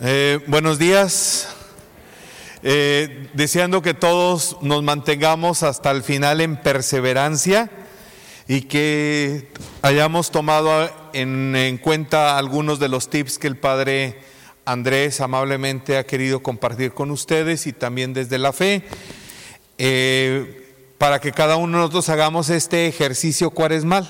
Eh, 0.00 0.38
buenos 0.46 0.78
días. 0.78 1.48
Eh, 2.62 3.30
deseando 3.34 3.82
que 3.82 3.94
todos 3.94 4.56
nos 4.62 4.84
mantengamos 4.84 5.64
hasta 5.64 5.90
el 5.90 6.04
final 6.04 6.40
en 6.40 6.56
perseverancia 6.56 7.68
y 8.46 8.62
que 8.62 9.48
hayamos 9.82 10.30
tomado 10.30 10.88
en, 11.14 11.80
cuenta 11.82 12.38
algunos 12.38 12.78
de 12.78 12.88
los 12.88 13.10
tips 13.10 13.40
que 13.40 13.48
el 13.48 13.56
Padre 13.56 14.20
Andrés 14.64 15.20
amablemente 15.20 15.98
ha 15.98 16.06
querido 16.06 16.44
compartir 16.44 16.92
con 16.92 17.10
ustedes 17.10 17.66
y 17.66 17.72
también 17.72 18.12
desde 18.12 18.38
la 18.38 18.52
fe, 18.52 18.84
eh, 19.78 20.94
para 20.98 21.20
que 21.20 21.32
cada 21.32 21.56
uno 21.56 21.76
de 21.76 21.82
nosotros 21.82 22.08
hagamos 22.08 22.50
este 22.50 22.86
ejercicio 22.86 23.50
cuaresmal. 23.50 24.08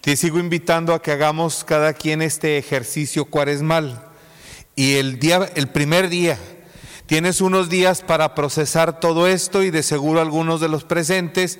Te 0.00 0.16
sigo 0.16 0.38
invitando 0.38 0.94
a 0.94 1.02
que 1.02 1.12
hagamos 1.12 1.64
cada 1.64 1.92
quien 1.92 2.22
este 2.22 2.56
ejercicio 2.56 3.26
cuaresmal 3.26 4.06
y 4.80 4.96
el, 4.96 5.18
día, 5.18 5.50
el 5.56 5.68
primer 5.68 6.08
día 6.08 6.38
tienes 7.04 7.42
unos 7.42 7.68
días 7.68 8.00
para 8.00 8.34
procesar 8.34 8.98
todo 8.98 9.26
esto 9.26 9.62
y 9.62 9.70
de 9.70 9.82
seguro 9.82 10.22
algunos 10.22 10.58
de 10.58 10.70
los 10.70 10.84
presentes 10.84 11.58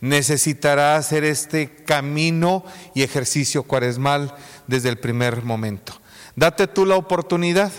necesitará 0.00 0.96
hacer 0.96 1.22
este 1.22 1.68
camino 1.84 2.64
y 2.94 3.02
ejercicio 3.02 3.64
cuaresmal 3.64 4.34
desde 4.68 4.88
el 4.88 4.96
primer 4.96 5.42
momento. 5.42 6.00
Date 6.34 6.66
tú 6.66 6.86
la 6.86 6.96
oportunidad. 6.96 7.70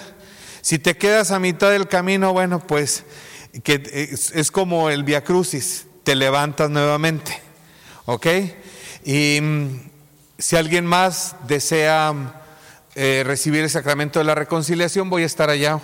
Si 0.61 0.77
te 0.77 0.95
quedas 0.95 1.31
a 1.31 1.39
mitad 1.39 1.71
del 1.71 1.87
camino, 1.87 2.31
bueno, 2.31 2.59
pues 2.59 3.03
que 3.63 3.81
es, 3.91 4.51
como 4.51 4.91
el 4.91 5.03
Via 5.03 5.23
Crucis, 5.23 5.87
te 6.03 6.13
levantas 6.13 6.69
nuevamente. 6.69 7.41
¿Ok? 8.05 8.27
Y 9.05 9.39
mm, 9.41 9.89
si 10.37 10.55
alguien 10.55 10.85
más 10.85 11.35
desea 11.47 12.42
eh, 12.95 13.23
recibir 13.25 13.63
el 13.63 13.69
sacramento 13.69 14.19
de 14.19 14.25
la 14.25 14.35
reconciliación, 14.35 15.09
voy 15.09 15.23
a 15.23 15.25
estar 15.25 15.49
allá 15.49 15.79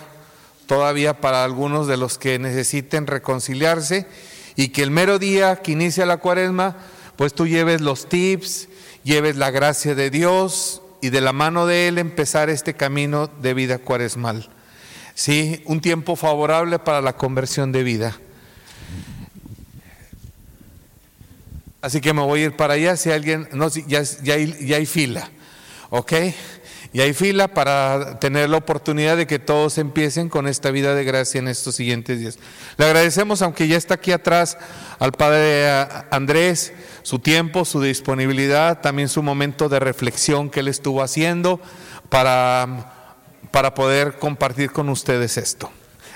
todavía 0.66 1.20
para 1.20 1.42
algunos 1.42 1.88
de 1.88 1.96
los 1.96 2.18
que 2.18 2.38
necesiten 2.38 3.08
reconciliarse 3.08 4.06
y 4.54 4.68
que 4.68 4.84
el 4.84 4.92
mero 4.92 5.18
día 5.18 5.56
que 5.56 5.72
inicia 5.72 6.06
la 6.06 6.18
cuaresma, 6.18 6.76
pues 7.16 7.34
tú 7.34 7.48
lleves 7.48 7.80
los 7.80 8.08
tips, 8.08 8.68
lleves 9.02 9.34
la 9.34 9.50
gracia 9.50 9.96
de 9.96 10.10
Dios 10.10 10.82
y 11.00 11.10
de 11.10 11.20
la 11.20 11.32
mano 11.32 11.66
de 11.66 11.88
Él 11.88 11.98
empezar 11.98 12.48
este 12.48 12.74
camino 12.74 13.26
de 13.26 13.54
vida 13.54 13.78
cuaresmal. 13.78 14.48
Sí, 15.14 15.62
un 15.66 15.80
tiempo 15.80 16.14
favorable 16.14 16.78
para 16.78 17.00
la 17.00 17.16
conversión 17.16 17.72
de 17.72 17.82
vida. 17.82 18.16
Así 21.82 22.00
que 22.00 22.12
me 22.12 22.22
voy 22.22 22.42
a 22.42 22.44
ir 22.44 22.56
para 22.56 22.74
allá 22.74 22.96
si 22.96 23.10
alguien, 23.10 23.48
no, 23.52 23.68
ya, 23.68 24.02
ya, 24.02 24.36
ya 24.36 24.76
hay 24.76 24.86
fila, 24.86 25.30
¿ok? 25.88 26.12
Y 26.92 27.00
hay 27.00 27.14
fila 27.14 27.48
para 27.48 28.18
tener 28.18 28.50
la 28.50 28.56
oportunidad 28.56 29.16
de 29.16 29.28
que 29.28 29.38
todos 29.38 29.78
empiecen 29.78 30.28
con 30.28 30.48
esta 30.48 30.72
vida 30.72 30.92
de 30.94 31.04
gracia 31.04 31.38
en 31.38 31.46
estos 31.46 31.76
siguientes 31.76 32.18
días. 32.18 32.38
Le 32.78 32.84
agradecemos, 32.84 33.42
aunque 33.42 33.68
ya 33.68 33.76
está 33.76 33.94
aquí 33.94 34.10
atrás, 34.10 34.58
al 34.98 35.12
Padre 35.12 35.68
Andrés, 36.10 36.72
su 37.02 37.20
tiempo, 37.20 37.64
su 37.64 37.80
disponibilidad, 37.80 38.80
también 38.80 39.08
su 39.08 39.22
momento 39.22 39.68
de 39.68 39.78
reflexión 39.78 40.50
que 40.50 40.60
él 40.60 40.68
estuvo 40.68 41.00
haciendo 41.00 41.60
para, 42.08 43.14
para 43.52 43.72
poder 43.72 44.18
compartir 44.18 44.72
con 44.72 44.88
ustedes 44.88 45.36
esto. 45.36 45.70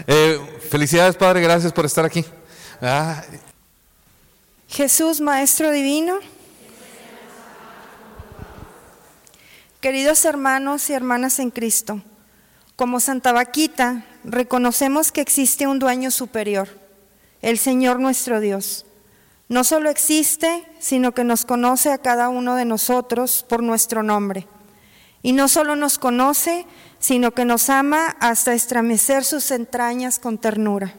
Eh, 0.08 0.40
felicidades, 0.70 1.14
Padre, 1.14 1.40
gracias 1.40 1.72
por 1.72 1.84
estar 1.84 2.04
aquí. 2.04 2.24
Ah. 2.82 3.22
Jesús, 4.68 5.20
Maestro 5.20 5.70
Divino. 5.70 6.18
Queridos 9.84 10.24
hermanos 10.24 10.88
y 10.88 10.94
hermanas 10.94 11.38
en 11.40 11.50
Cristo, 11.50 12.00
como 12.74 13.00
Santa 13.00 13.32
Vaquita, 13.32 14.06
reconocemos 14.24 15.12
que 15.12 15.20
existe 15.20 15.66
un 15.66 15.78
dueño 15.78 16.10
superior, 16.10 16.70
el 17.42 17.58
Señor 17.58 18.00
nuestro 18.00 18.40
Dios. 18.40 18.86
No 19.50 19.62
solo 19.62 19.90
existe, 19.90 20.64
sino 20.78 21.12
que 21.12 21.22
nos 21.22 21.44
conoce 21.44 21.92
a 21.92 21.98
cada 21.98 22.30
uno 22.30 22.54
de 22.54 22.64
nosotros 22.64 23.44
por 23.46 23.62
nuestro 23.62 24.02
nombre. 24.02 24.48
Y 25.20 25.32
no 25.32 25.48
solo 25.48 25.76
nos 25.76 25.98
conoce, 25.98 26.64
sino 26.98 27.32
que 27.32 27.44
nos 27.44 27.68
ama 27.68 28.16
hasta 28.20 28.54
estremecer 28.54 29.22
sus 29.22 29.50
entrañas 29.50 30.18
con 30.18 30.38
ternura. 30.38 30.94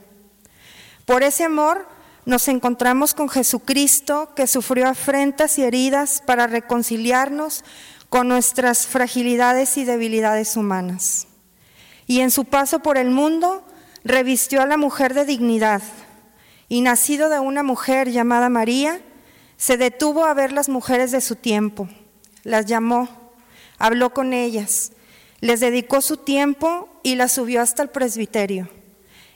Por 1.08 1.24
ese 1.24 1.44
amor 1.44 1.88
nos 2.28 2.48
encontramos 2.48 3.16
con 3.16 3.30
Jesucristo, 3.30 4.34
que 4.36 4.46
sufrió 4.46 4.88
afrentas 4.88 5.58
y 5.58 5.64
heridas 5.64 6.22
para 6.24 6.46
reconciliarnos 6.46 7.64
con 8.16 8.30
nuestras 8.30 8.88
fragilidades 8.88 9.76
y 9.76 9.84
debilidades 9.84 10.56
humanas. 10.56 11.28
Y 12.08 12.22
en 12.22 12.32
su 12.32 12.46
paso 12.46 12.80
por 12.80 12.98
el 12.98 13.10
mundo 13.10 13.68
revistió 14.06 14.62
a 14.62 14.66
la 14.66 14.78
mujer 14.78 15.14
de 15.14 15.26
dignidad 15.26 15.82
y 16.70 16.80
nacido 16.80 17.28
de 17.28 17.40
una 17.40 17.62
mujer 17.62 18.10
llamada 18.10 18.48
María, 18.48 19.02
se 19.58 19.76
detuvo 19.76 20.24
a 20.24 20.34
ver 20.34 20.54
las 20.54 20.70
mujeres 20.70 21.12
de 21.12 21.20
su 21.20 21.36
tiempo, 21.36 21.90
las 22.44 22.68
llamó, 22.68 23.10
habló 23.80 24.14
con 24.14 24.32
ellas, 24.32 24.94
les 25.42 25.60
dedicó 25.60 26.00
su 26.00 26.16
tiempo 26.16 26.88
y 27.04 27.16
las 27.16 27.34
subió 27.34 27.62
hasta 27.62 27.84
el 27.84 27.90
presbiterio. 27.90 28.70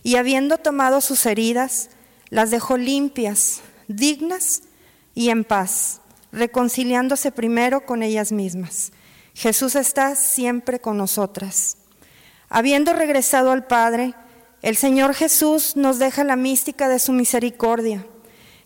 Y 0.03 0.16
habiendo 0.16 0.57
tomado 0.57 1.01
sus 1.01 1.25
heridas, 1.25 1.89
las 2.29 2.50
dejó 2.50 2.78
limpias, 2.78 3.59
dignas 3.89 4.62
y 5.16 5.31
en 5.31 5.44
paz 5.44 6.00
reconciliándose 6.31 7.31
primero 7.31 7.85
con 7.85 8.03
ellas 8.03 8.31
mismas. 8.31 8.91
Jesús 9.34 9.75
está 9.75 10.16
siempre 10.16 10.79
con 10.79 10.97
nosotras. 10.97 11.78
Habiendo 12.50 12.94
regresado 12.94 13.51
al 13.51 13.67
Padre, 13.67 14.13
el 14.62 14.75
Señor 14.75 15.13
Jesús 15.13 15.75
nos 15.75 16.00
deja 16.00 16.23
la 16.23 16.35
mística 16.35 16.89
de 16.89 17.00
su 17.00 17.13
misericordia, 17.13 18.06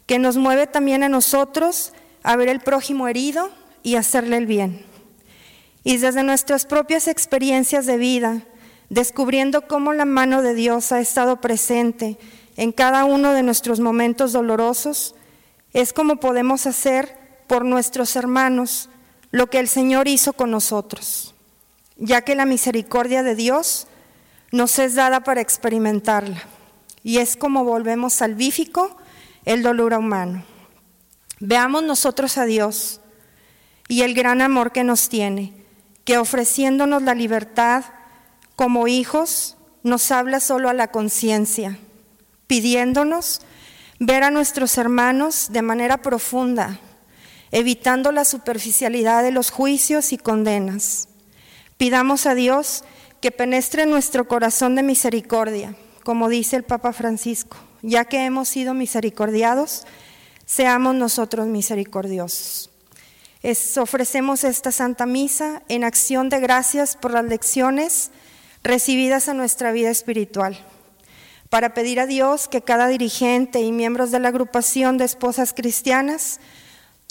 que 0.05 0.19
nos 0.19 0.37
mueve 0.37 0.67
también 0.67 1.03
a 1.03 1.09
nosotros 1.09 1.93
a 2.23 2.35
ver 2.35 2.49
el 2.49 2.61
prójimo 2.61 3.07
herido 3.07 3.51
y 3.83 3.95
hacerle 3.95 4.37
el 4.37 4.47
bien. 4.47 4.85
Y 5.83 5.97
desde 5.97 6.23
nuestras 6.23 6.65
propias 6.65 7.07
experiencias 7.07 7.85
de 7.85 7.97
vida, 7.97 8.41
descubriendo 8.89 9.67
cómo 9.67 9.93
la 9.93 10.05
mano 10.05 10.41
de 10.41 10.53
Dios 10.53 10.91
ha 10.91 11.01
estado 11.01 11.41
presente 11.41 12.17
en 12.55 12.71
cada 12.71 13.05
uno 13.05 13.33
de 13.33 13.43
nuestros 13.43 13.79
momentos 13.79 14.31
dolorosos, 14.31 15.15
es 15.73 15.91
como 15.91 16.17
podemos 16.17 16.65
hacer 16.67 17.17
por 17.47 17.65
nuestros 17.65 18.15
hermanos 18.15 18.89
lo 19.31 19.49
que 19.49 19.59
el 19.59 19.67
Señor 19.67 20.07
hizo 20.07 20.33
con 20.33 20.51
nosotros, 20.51 21.33
ya 21.97 22.21
que 22.21 22.35
la 22.35 22.45
misericordia 22.45 23.23
de 23.23 23.35
Dios 23.35 23.87
nos 24.51 24.77
es 24.79 24.95
dada 24.95 25.21
para 25.21 25.41
experimentarla, 25.41 26.43
y 27.03 27.17
es 27.17 27.35
como 27.35 27.63
volvemos 27.63 28.13
salvífico 28.13 28.95
el 29.45 29.63
dolor 29.63 29.93
humano. 29.93 30.43
Veamos 31.39 31.83
nosotros 31.83 32.37
a 32.37 32.45
Dios 32.45 33.01
y 33.87 34.03
el 34.03 34.13
gran 34.13 34.41
amor 34.41 34.71
que 34.71 34.83
nos 34.83 35.09
tiene, 35.09 35.53
que 36.05 36.17
ofreciéndonos 36.17 37.01
la 37.01 37.15
libertad 37.15 37.83
como 38.55 38.87
hijos, 38.87 39.57
nos 39.81 40.11
habla 40.11 40.39
solo 40.39 40.69
a 40.69 40.73
la 40.73 40.89
conciencia, 40.89 41.77
pidiéndonos 42.47 43.41
ver 43.99 44.23
a 44.23 44.31
nuestros 44.31 44.77
hermanos 44.77 45.47
de 45.51 45.61
manera 45.61 45.97
profunda, 45.97 46.79
evitando 47.53 48.11
la 48.11 48.25
superficialidad 48.25 49.21
de 49.21 49.29
los 49.29 49.51
juicios 49.51 50.11
y 50.11 50.17
condenas. 50.17 51.07
Pidamos 51.77 52.25
a 52.25 52.33
Dios 52.33 52.83
que 53.21 53.31
penetre 53.31 53.85
nuestro 53.85 54.27
corazón 54.27 54.73
de 54.73 54.81
misericordia, 54.81 55.75
como 56.03 56.29
dice 56.29 56.55
el 56.55 56.63
Papa 56.63 56.93
Francisco, 56.93 57.55
ya 57.83 58.05
que 58.05 58.25
hemos 58.25 58.49
sido 58.49 58.73
misericordiados, 58.73 59.85
seamos 60.47 60.95
nosotros 60.95 61.45
misericordiosos. 61.45 62.71
ofrecemos 63.77 64.43
esta 64.43 64.71
Santa 64.71 65.05
Misa 65.05 65.61
en 65.69 65.83
acción 65.83 66.29
de 66.29 66.39
gracias 66.39 66.95
por 66.95 67.11
las 67.11 67.25
lecciones 67.25 68.09
recibidas 68.63 69.27
en 69.27 69.37
nuestra 69.37 69.71
vida 69.71 69.91
espiritual, 69.91 70.57
para 71.51 71.75
pedir 71.75 71.99
a 71.99 72.07
Dios 72.07 72.47
que 72.47 72.63
cada 72.63 72.87
dirigente 72.87 73.61
y 73.61 73.71
miembros 73.71 74.09
de 74.09 74.19
la 74.19 74.29
agrupación 74.29 74.97
de 74.97 75.05
esposas 75.05 75.53
cristianas 75.53 76.39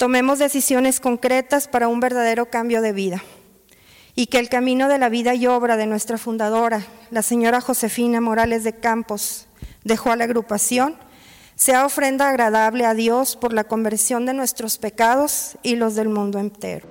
Tomemos 0.03 0.37
decisiones 0.37 0.99
concretas 0.99 1.69
para 1.69 1.87
un 1.87 2.01
verdadero 2.01 2.49
cambio 2.49 2.81
de 2.81 2.91
vida 2.91 3.23
y 4.15 4.25
que 4.25 4.37
el 4.39 4.49
camino 4.49 4.89
de 4.89 4.97
la 4.97 5.07
vida 5.07 5.33
y 5.33 5.47
obra 5.47 5.77
de 5.77 5.87
nuestra 5.87 6.17
fundadora, 6.17 6.85
la 7.09 7.21
señora 7.21 7.61
Josefina 7.61 8.19
Morales 8.19 8.65
de 8.65 8.73
Campos, 8.73 9.47
dejó 9.85 10.11
a 10.11 10.17
la 10.17 10.25
agrupación, 10.25 10.97
sea 11.55 11.85
ofrenda 11.85 12.27
agradable 12.27 12.85
a 12.85 12.93
Dios 12.93 13.37
por 13.37 13.53
la 13.53 13.63
conversión 13.63 14.25
de 14.25 14.33
nuestros 14.33 14.77
pecados 14.77 15.57
y 15.63 15.77
los 15.77 15.95
del 15.95 16.09
mundo 16.09 16.37
entero. 16.37 16.85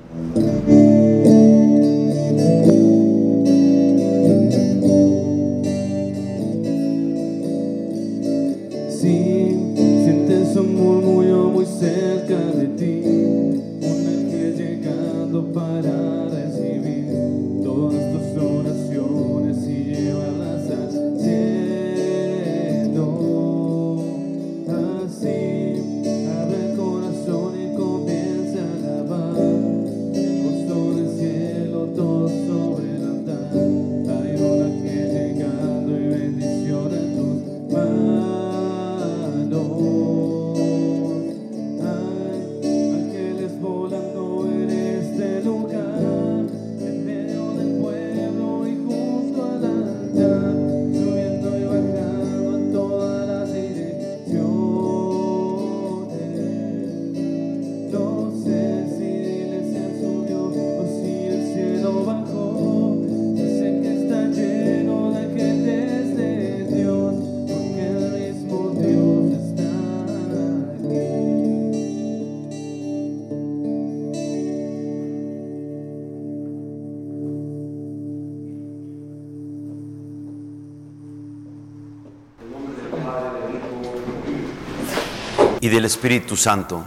Del 85.77 85.87
Espíritu 85.87 86.37
Santo. 86.37 86.85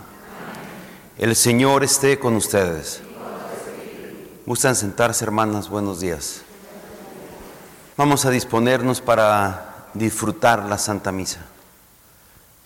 El 1.17 1.35
Señor 1.35 1.83
esté 1.83 2.19
con 2.19 2.35
ustedes. 2.35 3.01
¿Gustan 4.45 4.75
sentarse, 4.75 5.25
hermanas? 5.25 5.69
Buenos 5.69 5.99
días. 6.01 6.43
Vamos 7.97 8.25
a 8.25 8.29
disponernos 8.29 9.01
para 9.01 9.87
disfrutar 9.95 10.65
la 10.65 10.77
Santa 10.77 11.11
Misa, 11.11 11.39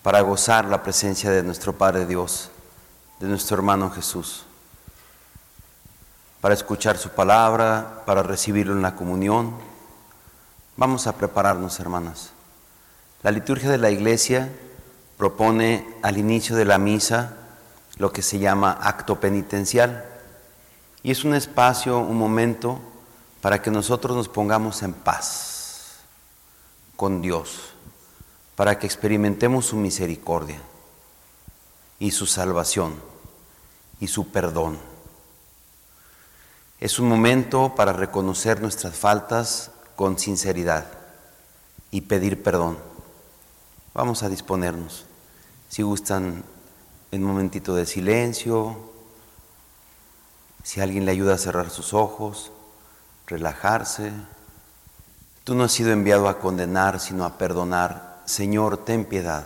para 0.02 0.20
gozar 0.20 0.66
la 0.66 0.82
presencia 0.82 1.30
de 1.30 1.42
nuestro 1.42 1.72
Padre 1.72 2.04
Dios, 2.04 2.50
de 3.18 3.26
nuestro 3.26 3.56
hermano 3.56 3.90
Jesús, 3.90 4.44
para 6.42 6.52
escuchar 6.52 6.98
su 6.98 7.08
palabra, 7.08 8.02
para 8.04 8.22
recibirlo 8.22 8.74
en 8.74 8.82
la 8.82 8.94
comunión. 8.94 9.54
Vamos 10.76 11.06
a 11.06 11.16
prepararnos, 11.16 11.80
hermanas. 11.80 12.32
La 13.22 13.30
liturgia 13.30 13.70
de 13.70 13.78
la 13.78 13.90
iglesia 13.90 14.50
propone 15.20 15.86
al 16.00 16.16
inicio 16.16 16.56
de 16.56 16.64
la 16.64 16.78
misa 16.78 17.36
lo 17.98 18.10
que 18.10 18.22
se 18.22 18.38
llama 18.38 18.78
acto 18.80 19.20
penitencial. 19.20 20.06
Y 21.02 21.10
es 21.10 21.24
un 21.24 21.34
espacio, 21.34 21.98
un 21.98 22.16
momento 22.16 22.80
para 23.42 23.60
que 23.60 23.70
nosotros 23.70 24.16
nos 24.16 24.30
pongamos 24.30 24.82
en 24.82 24.94
paz 24.94 25.98
con 26.96 27.20
Dios, 27.20 27.74
para 28.56 28.78
que 28.78 28.86
experimentemos 28.86 29.66
su 29.66 29.76
misericordia 29.76 30.58
y 31.98 32.12
su 32.12 32.24
salvación 32.24 32.94
y 34.00 34.06
su 34.06 34.28
perdón. 34.28 34.78
Es 36.78 36.98
un 36.98 37.10
momento 37.10 37.74
para 37.74 37.92
reconocer 37.92 38.62
nuestras 38.62 38.96
faltas 38.96 39.70
con 39.96 40.18
sinceridad 40.18 40.86
y 41.90 42.00
pedir 42.00 42.42
perdón. 42.42 42.78
Vamos 43.92 44.22
a 44.22 44.30
disponernos. 44.30 45.09
Si 45.70 45.82
gustan 45.82 46.42
un 47.12 47.22
momentito 47.22 47.76
de 47.76 47.86
silencio, 47.86 48.76
si 50.64 50.80
alguien 50.80 51.04
le 51.04 51.12
ayuda 51.12 51.34
a 51.34 51.38
cerrar 51.38 51.70
sus 51.70 51.94
ojos, 51.94 52.50
relajarse. 53.28 54.10
Tú 55.44 55.54
no 55.54 55.62
has 55.62 55.72
sido 55.72 55.92
enviado 55.92 56.28
a 56.28 56.40
condenar, 56.40 56.98
sino 56.98 57.24
a 57.24 57.38
perdonar. 57.38 58.20
Señor, 58.24 58.78
ten 58.78 59.04
piedad. 59.04 59.44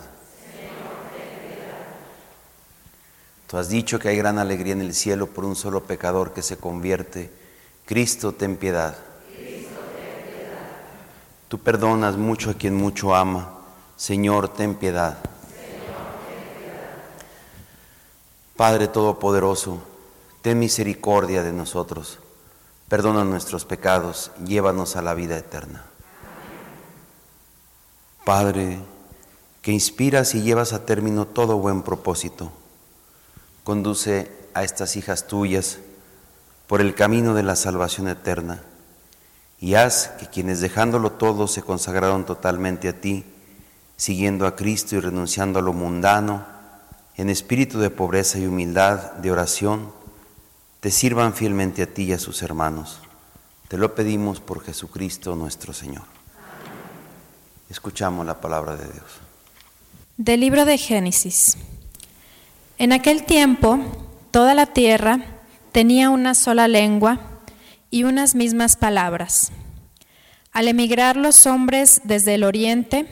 Tú 3.45 3.57
has 3.57 3.69
dicho 3.69 3.99
que 3.99 4.09
hay 4.09 4.17
gran 4.17 4.39
alegría 4.39 4.73
en 4.73 4.81
el 4.81 4.95
cielo 4.95 5.27
por 5.27 5.45
un 5.45 5.55
solo 5.55 5.83
pecador 5.83 6.33
que 6.33 6.41
se 6.41 6.57
convierte. 6.57 7.31
Cristo, 7.85 8.31
ten 8.31 8.57
piedad. 8.57 8.97
Cristo, 9.27 9.75
ten 9.95 10.33
piedad. 10.33 10.57
Tú 11.47 11.59
perdonas 11.59 12.17
mucho 12.17 12.49
a 12.49 12.55
quien 12.55 12.73
mucho 12.73 13.13
ama. 13.13 13.59
Señor, 13.95 14.49
ten 14.49 14.73
piedad. 14.73 15.19
Padre 18.55 18.87
Todopoderoso, 18.87 19.83
ten 20.41 20.59
misericordia 20.59 21.43
de 21.43 21.51
nosotros, 21.51 22.19
perdona 22.87 23.25
nuestros 23.25 23.65
pecados, 23.65 24.31
llévanos 24.45 24.95
a 24.95 25.01
la 25.01 25.13
vida 25.13 25.37
eterna. 25.37 25.83
Padre, 28.23 28.79
que 29.61 29.73
inspiras 29.73 30.35
y 30.35 30.41
llevas 30.41 30.71
a 30.71 30.85
término 30.85 31.27
todo 31.27 31.57
buen 31.57 31.81
propósito, 31.81 32.53
conduce 33.65 34.31
a 34.53 34.63
estas 34.63 34.95
hijas 34.95 35.27
tuyas 35.27 35.79
por 36.67 36.79
el 36.79 36.95
camino 36.95 37.33
de 37.33 37.43
la 37.43 37.57
salvación 37.57 38.07
eterna 38.07 38.63
y 39.59 39.75
haz 39.75 40.07
que 40.17 40.27
quienes 40.27 40.61
dejándolo 40.61 41.11
todo 41.11 41.49
se 41.49 41.61
consagraron 41.61 42.25
totalmente 42.25 42.87
a 42.87 43.01
ti, 43.01 43.25
siguiendo 43.97 44.47
a 44.47 44.55
Cristo 44.55 44.95
y 44.95 45.01
renunciando 45.01 45.59
a 45.59 45.61
lo 45.61 45.73
mundano, 45.73 46.54
en 47.17 47.29
espíritu 47.29 47.79
de 47.79 47.89
pobreza 47.89 48.39
y 48.39 48.45
humildad, 48.45 49.13
de 49.13 49.31
oración, 49.31 49.91
te 50.81 50.91
sirvan 50.91 51.33
fielmente 51.33 51.81
a 51.81 51.93
ti 51.93 52.03
y 52.03 52.13
a 52.13 52.19
sus 52.19 52.41
hermanos. 52.41 52.99
Te 53.67 53.77
lo 53.77 53.95
pedimos 53.95 54.39
por 54.39 54.63
Jesucristo 54.63 55.35
nuestro 55.35 55.73
Señor. 55.73 56.03
Escuchamos 57.69 58.25
la 58.25 58.39
palabra 58.39 58.75
de 58.75 58.83
Dios. 58.83 59.05
Del 60.17 60.41
libro 60.41 60.65
de 60.65 60.77
Génesis. 60.77 61.57
En 62.77 62.91
aquel 62.91 63.23
tiempo, 63.23 63.79
toda 64.31 64.53
la 64.53 64.67
tierra 64.67 65.19
tenía 65.71 66.09
una 66.09 66.35
sola 66.35 66.67
lengua 66.67 67.19
y 67.89 68.03
unas 68.03 68.35
mismas 68.35 68.75
palabras. 68.75 69.51
Al 70.51 70.67
emigrar 70.67 71.17
los 71.17 71.47
hombres 71.47 72.01
desde 72.03 72.35
el 72.35 72.43
oriente, 72.43 73.07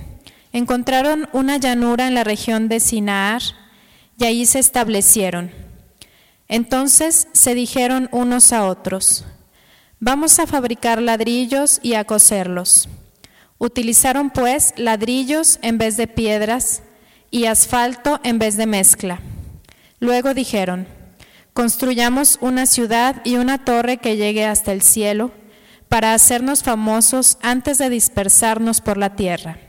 encontraron 0.52 1.28
una 1.34 1.58
llanura 1.58 2.08
en 2.08 2.14
la 2.14 2.24
región 2.24 2.70
de 2.70 2.80
Sinaar, 2.80 3.42
y 4.18 4.26
allí 4.26 4.46
se 4.46 4.60
establecieron. 4.60 5.52
Entonces 6.48 7.28
se 7.32 7.56
dijeron 7.56 8.10
unos 8.12 8.54
a 8.54 8.66
otros, 8.66 9.26
vamos 10.00 10.40
a 10.40 10.48
fabricar 10.48 11.02
ladrillos 11.02 11.80
y 11.82 11.94
a 11.94 12.04
coserlos. 12.06 12.90
Utilizaron 13.58 14.30
pues 14.30 14.74
ladrillos 14.78 15.58
en 15.62 15.78
vez 15.78 15.96
de 15.98 16.08
piedras 16.08 16.84
y 17.32 17.46
asfalto 17.46 18.20
en 18.24 18.40
vez 18.40 18.58
de 18.58 18.66
mezcla. 18.66 19.22
Luego 20.00 20.34
dijeron, 20.34 20.86
construyamos 21.54 22.38
una 22.42 22.66
ciudad 22.66 23.22
y 23.24 23.38
una 23.38 23.64
torre 23.64 23.98
que 23.98 24.18
llegue 24.18 24.46
hasta 24.46 24.74
el 24.74 24.82
cielo 24.82 25.32
para 25.88 26.14
hacernos 26.14 26.62
famosos 26.62 27.38
antes 27.42 27.78
de 27.78 27.90
dispersarnos 27.90 28.82
por 28.82 28.98
la 28.98 29.16
tierra. 29.16 29.63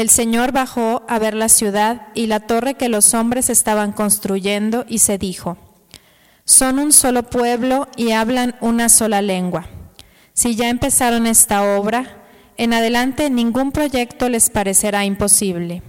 El 0.00 0.08
Señor 0.08 0.50
bajó 0.50 1.02
a 1.10 1.18
ver 1.18 1.34
la 1.34 1.50
ciudad 1.50 2.06
y 2.14 2.26
la 2.26 2.40
torre 2.40 2.72
que 2.72 2.88
los 2.88 3.12
hombres 3.12 3.50
estaban 3.50 3.92
construyendo 3.92 4.86
y 4.88 5.00
se 5.00 5.18
dijo, 5.18 5.58
son 6.46 6.78
un 6.78 6.90
solo 6.90 7.24
pueblo 7.24 7.86
y 7.96 8.12
hablan 8.12 8.56
una 8.62 8.88
sola 8.88 9.20
lengua. 9.20 9.68
Si 10.32 10.56
ya 10.56 10.70
empezaron 10.70 11.26
esta 11.26 11.76
obra, 11.76 12.24
en 12.56 12.72
adelante 12.72 13.28
ningún 13.28 13.72
proyecto 13.72 14.30
les 14.30 14.48
parecerá 14.48 15.04
imposible. 15.04 15.82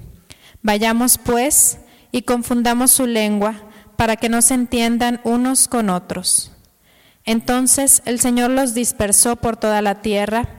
Vayamos 0.61 1.17
pues 1.17 1.77
y 2.11 2.23
confundamos 2.23 2.91
su 2.91 3.07
lengua 3.07 3.61
para 3.95 4.17
que 4.17 4.27
no 4.27 4.41
se 4.41 4.55
entiendan 4.55 5.21
unos 5.23 5.69
con 5.69 5.89
otros. 5.89 6.51
Entonces 7.23 8.01
el 8.03 8.19
Señor 8.19 8.51
los 8.51 8.73
dispersó 8.73 9.37
por 9.37 9.55
toda 9.55 9.81
la 9.81 10.01
tierra 10.01 10.49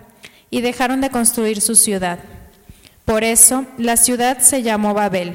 y 0.48 0.62
dejaron 0.62 1.02
de 1.02 1.10
construir 1.10 1.60
su 1.60 1.74
ciudad. 1.74 2.18
Por 3.04 3.24
eso 3.24 3.66
la 3.78 3.96
ciudad 3.96 4.38
se 4.40 4.62
llamó 4.62 4.94
Babel, 4.94 5.34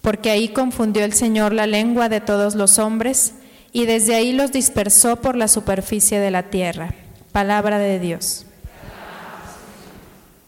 porque 0.00 0.30
ahí 0.30 0.48
confundió 0.48 1.04
el 1.04 1.12
Señor 1.12 1.52
la 1.52 1.66
lengua 1.66 2.08
de 2.08 2.20
todos 2.20 2.54
los 2.54 2.78
hombres 2.78 3.34
y 3.72 3.84
desde 3.84 4.14
ahí 4.14 4.32
los 4.32 4.52
dispersó 4.52 5.16
por 5.16 5.36
la 5.36 5.48
superficie 5.48 6.18
de 6.18 6.30
la 6.30 6.44
tierra. 6.44 6.94
Palabra 7.32 7.78
de 7.78 8.00
Dios. 8.00 8.46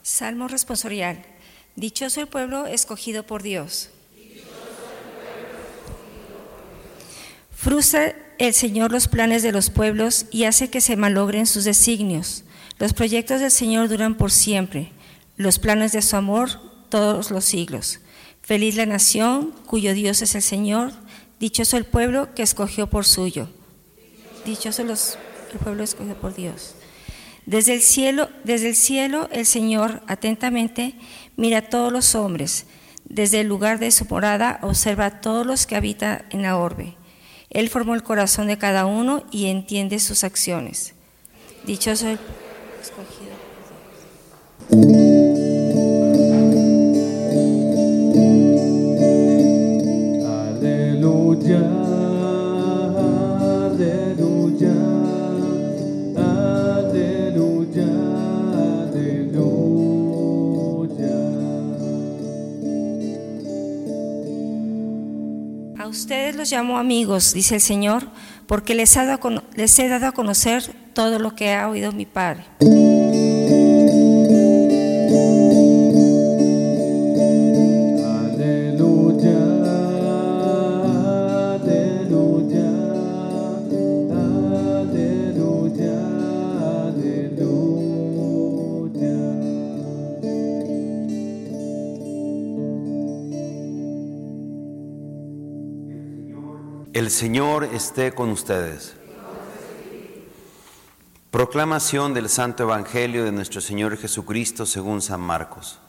Salmo 0.03 0.49
responsorial. 0.49 1.23
Dichoso 1.77 2.23
el 2.23 2.29
pueblo 2.29 2.67
escogido 2.67 3.25
por 3.25 3.43
Dios. 3.43 3.91
Frustra 7.55 8.15
el 8.39 8.55
Señor 8.55 8.91
los 8.91 9.07
planes 9.07 9.43
de 9.43 9.53
los 9.53 9.69
pueblos 9.69 10.27
y 10.31 10.45
hace 10.45 10.71
que 10.71 10.81
se 10.81 10.97
malogren 10.97 11.47
sus 11.47 11.65
designios. 11.65 12.45
Los 12.79 12.95
proyectos 12.95 13.41
del 13.41 13.51
Señor 13.51 13.89
duran 13.89 14.17
por 14.17 14.31
siempre 14.31 14.93
los 15.39 15.59
planes 15.59 15.93
de 15.93 16.03
su 16.03 16.17
amor 16.17 16.51
todos 16.91 17.31
los 17.31 17.45
siglos. 17.45 18.01
Feliz 18.43 18.77
la 18.77 18.87
nación 18.87 19.55
cuyo 19.67 19.95
Dios 19.95 20.21
es 20.21 20.35
el 20.35 20.43
Señor, 20.43 20.93
dichoso 21.39 21.77
el 21.77 21.85
pueblo 21.85 22.35
que 22.35 22.43
escogió 22.43 22.89
por 22.89 23.07
suyo. 23.07 23.49
Dichoso 24.45 24.83
los, 24.85 25.17
el 25.53 25.59
pueblo 25.61 25.85
escogido 25.85 26.17
por 26.17 26.35
Dios. 26.35 26.75
Desde 27.47 27.75
el 27.75 27.83
cielo, 27.83 28.29
desde 28.45 28.69
el 28.69 28.77
cielo 28.77 29.29
el 29.33 29.47
Señor 29.47 30.03
atentamente 30.07 30.95
mira 31.37 31.59
a 31.59 31.69
todos 31.69 31.93
los 31.93 32.15
hombres. 32.15 32.67
Desde 33.05 33.41
el 33.41 33.47
lugar 33.47 33.79
de 33.79 33.91
su 33.91 34.05
morada 34.07 34.59
observa 34.63 35.07
a 35.07 35.21
todos 35.21 35.47
los 35.47 35.67
que 35.67 35.77
habitan 35.77 36.27
en 36.31 36.43
la 36.43 36.59
orbe. 36.59 36.97
Él 37.49 37.71
formó 37.71 37.95
el 37.95 38.03
corazón 38.03 38.49
de 38.49 38.59
cada 38.59 38.87
uno 38.87 39.25
y 39.31 39.47
entiende 39.47 39.99
sus 39.99 40.25
acciones. 40.25 40.95
Dichoso 41.65 42.09
el 42.09 42.19
escogido 42.81 43.33
por 44.69 44.79
Dios. 44.99 45.18
Ustedes 65.89 66.37
los 66.37 66.51
llamo 66.51 66.79
amigos, 66.79 67.33
dice 67.35 67.57
el 67.57 67.61
Señor, 67.61 68.05
porque 68.47 68.75
les, 68.75 68.97
he 68.97 69.89
dado 69.89 70.07
a 70.07 70.13
conocer 70.13 70.63
todo 70.95 71.19
lo 71.19 71.35
que 71.35 71.53
ha 71.53 71.69
oído 71.69 71.93
mi 71.93 72.07
Padre. 72.07 72.45
Señor 97.19 97.65
esté 97.65 98.15
con 98.15 98.29
ustedes. 98.29 98.95
Proclamación 101.33 102.15
del 102.15 102.29
Santo 102.29 102.63
Evangelio 102.63 103.25
de 103.25 103.33
nuestro 103.33 103.61
Señor 103.61 103.97
Jesucristo 103.97 104.65
según 104.67 105.03
San 105.03 105.21
Marcos. 105.21 105.81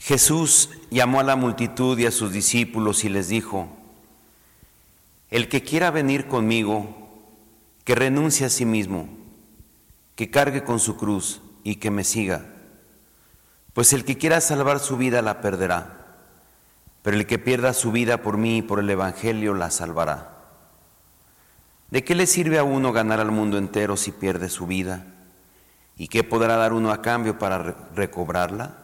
Jesús 0.00 0.70
llamó 0.90 1.20
a 1.20 1.22
la 1.22 1.36
multitud 1.36 1.96
y 2.00 2.06
a 2.06 2.10
sus 2.10 2.32
discípulos 2.32 3.04
y 3.04 3.08
les 3.08 3.28
dijo, 3.28 3.68
El 5.30 5.48
que 5.48 5.62
quiera 5.62 5.92
venir 5.92 6.26
conmigo, 6.26 7.08
que 7.84 7.94
renuncie 7.94 8.46
a 8.46 8.50
sí 8.50 8.64
mismo, 8.64 9.08
que 10.16 10.32
cargue 10.32 10.64
con 10.64 10.80
su 10.80 10.96
cruz 10.96 11.42
y 11.62 11.76
que 11.76 11.92
me 11.92 12.02
siga. 12.02 12.44
Pues 13.72 13.92
el 13.92 14.04
que 14.04 14.18
quiera 14.18 14.40
salvar 14.40 14.80
su 14.80 14.96
vida 14.96 15.22
la 15.22 15.40
perderá 15.40 15.95
pero 17.06 17.18
el 17.18 17.26
que 17.26 17.38
pierda 17.38 17.72
su 17.72 17.92
vida 17.92 18.20
por 18.20 18.36
mí 18.36 18.56
y 18.56 18.62
por 18.62 18.80
el 18.80 18.90
Evangelio 18.90 19.54
la 19.54 19.70
salvará. 19.70 20.38
¿De 21.88 22.02
qué 22.02 22.16
le 22.16 22.26
sirve 22.26 22.58
a 22.58 22.64
uno 22.64 22.92
ganar 22.92 23.20
al 23.20 23.30
mundo 23.30 23.58
entero 23.58 23.96
si 23.96 24.10
pierde 24.10 24.48
su 24.48 24.66
vida? 24.66 25.06
¿Y 25.96 26.08
qué 26.08 26.24
podrá 26.24 26.56
dar 26.56 26.72
uno 26.72 26.90
a 26.90 27.02
cambio 27.02 27.38
para 27.38 27.58
recobrarla? 27.94 28.78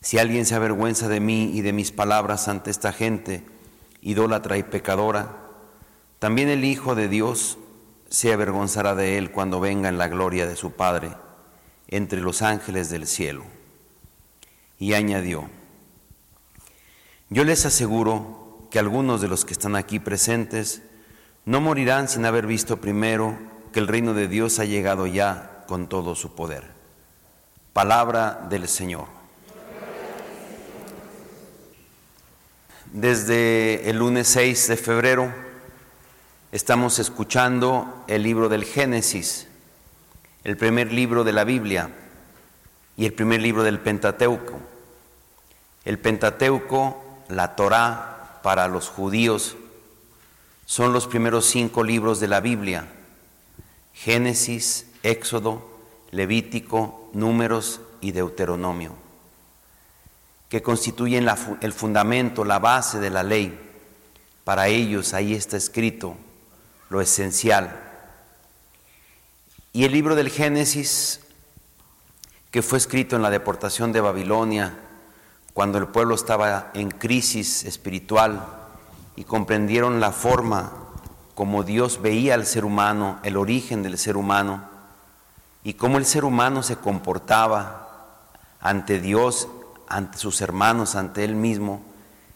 Si 0.00 0.18
alguien 0.18 0.44
se 0.44 0.56
avergüenza 0.56 1.06
de 1.06 1.20
mí 1.20 1.52
y 1.54 1.60
de 1.60 1.72
mis 1.72 1.92
palabras 1.92 2.48
ante 2.48 2.72
esta 2.72 2.92
gente, 2.92 3.46
idólatra 4.00 4.58
y 4.58 4.64
pecadora, 4.64 5.36
también 6.18 6.48
el 6.48 6.64
Hijo 6.64 6.96
de 6.96 7.06
Dios 7.06 7.56
se 8.08 8.32
avergonzará 8.32 8.96
de 8.96 9.16
él 9.16 9.30
cuando 9.30 9.60
venga 9.60 9.88
en 9.88 9.96
la 9.96 10.08
gloria 10.08 10.44
de 10.44 10.56
su 10.56 10.72
Padre 10.72 11.12
entre 11.86 12.20
los 12.20 12.42
ángeles 12.42 12.90
del 12.90 13.06
cielo. 13.06 13.44
Y 14.76 14.94
añadió, 14.94 15.48
yo 17.30 17.44
les 17.44 17.64
aseguro 17.64 18.66
que 18.70 18.80
algunos 18.80 19.20
de 19.20 19.28
los 19.28 19.44
que 19.44 19.52
están 19.52 19.76
aquí 19.76 20.00
presentes 20.00 20.82
no 21.44 21.60
morirán 21.60 22.08
sin 22.08 22.26
haber 22.26 22.46
visto 22.46 22.80
primero 22.80 23.38
que 23.72 23.78
el 23.78 23.86
reino 23.86 24.14
de 24.14 24.26
Dios 24.26 24.58
ha 24.58 24.64
llegado 24.64 25.06
ya 25.06 25.64
con 25.68 25.88
todo 25.88 26.16
su 26.16 26.34
poder. 26.34 26.64
Palabra 27.72 28.46
del 28.50 28.66
Señor. 28.66 29.06
Desde 32.92 33.88
el 33.88 33.98
lunes 33.98 34.26
6 34.26 34.66
de 34.66 34.76
febrero 34.76 35.32
estamos 36.50 36.98
escuchando 36.98 38.04
el 38.08 38.24
libro 38.24 38.48
del 38.48 38.64
Génesis, 38.64 39.46
el 40.42 40.56
primer 40.56 40.92
libro 40.92 41.22
de 41.22 41.32
la 41.32 41.44
Biblia 41.44 41.90
y 42.96 43.06
el 43.06 43.12
primer 43.12 43.40
libro 43.40 43.62
del 43.62 43.78
Pentateuco. 43.78 44.58
El 45.84 46.00
Pentateuco 46.00 47.09
la 47.30 47.56
Torá 47.56 48.40
para 48.42 48.68
los 48.68 48.88
judíos 48.88 49.56
son 50.66 50.92
los 50.92 51.06
primeros 51.06 51.46
cinco 51.46 51.82
libros 51.82 52.20
de 52.20 52.28
la 52.28 52.40
Biblia, 52.40 52.86
Génesis, 53.92 54.86
Éxodo, 55.02 55.68
Levítico, 56.12 57.10
Números 57.12 57.80
y 58.00 58.12
Deuteronomio, 58.12 58.94
que 60.48 60.62
constituyen 60.62 61.28
el 61.60 61.72
fundamento, 61.72 62.44
la 62.44 62.58
base 62.58 63.00
de 63.00 63.10
la 63.10 63.22
ley. 63.22 63.58
Para 64.44 64.68
ellos 64.68 65.12
ahí 65.12 65.34
está 65.34 65.56
escrito 65.56 66.16
lo 66.88 67.00
esencial. 67.00 67.88
Y 69.72 69.84
el 69.84 69.92
libro 69.92 70.14
del 70.14 70.30
Génesis, 70.30 71.20
que 72.50 72.62
fue 72.62 72.78
escrito 72.78 73.16
en 73.16 73.22
la 73.22 73.30
deportación 73.30 73.92
de 73.92 74.00
Babilonia, 74.00 74.76
cuando 75.60 75.76
el 75.76 75.88
pueblo 75.88 76.14
estaba 76.14 76.70
en 76.72 76.90
crisis 76.90 77.66
espiritual 77.66 78.46
y 79.14 79.24
comprendieron 79.24 80.00
la 80.00 80.10
forma 80.10 80.72
como 81.34 81.64
Dios 81.64 82.00
veía 82.00 82.32
al 82.32 82.46
ser 82.46 82.64
humano, 82.64 83.20
el 83.24 83.36
origen 83.36 83.82
del 83.82 83.98
ser 83.98 84.16
humano, 84.16 84.64
y 85.62 85.74
cómo 85.74 85.98
el 85.98 86.06
ser 86.06 86.24
humano 86.24 86.62
se 86.62 86.76
comportaba 86.76 88.16
ante 88.58 89.00
Dios, 89.00 89.48
ante 89.86 90.16
sus 90.16 90.40
hermanos, 90.40 90.94
ante 90.94 91.24
Él 91.24 91.34
mismo, 91.34 91.82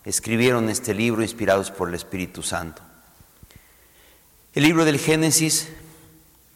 escribieron 0.04 0.68
este 0.68 0.92
libro 0.92 1.22
inspirados 1.22 1.70
por 1.70 1.88
el 1.88 1.94
Espíritu 1.94 2.42
Santo. 2.42 2.82
El 4.52 4.64
libro 4.64 4.84
del 4.84 4.98
Génesis 4.98 5.70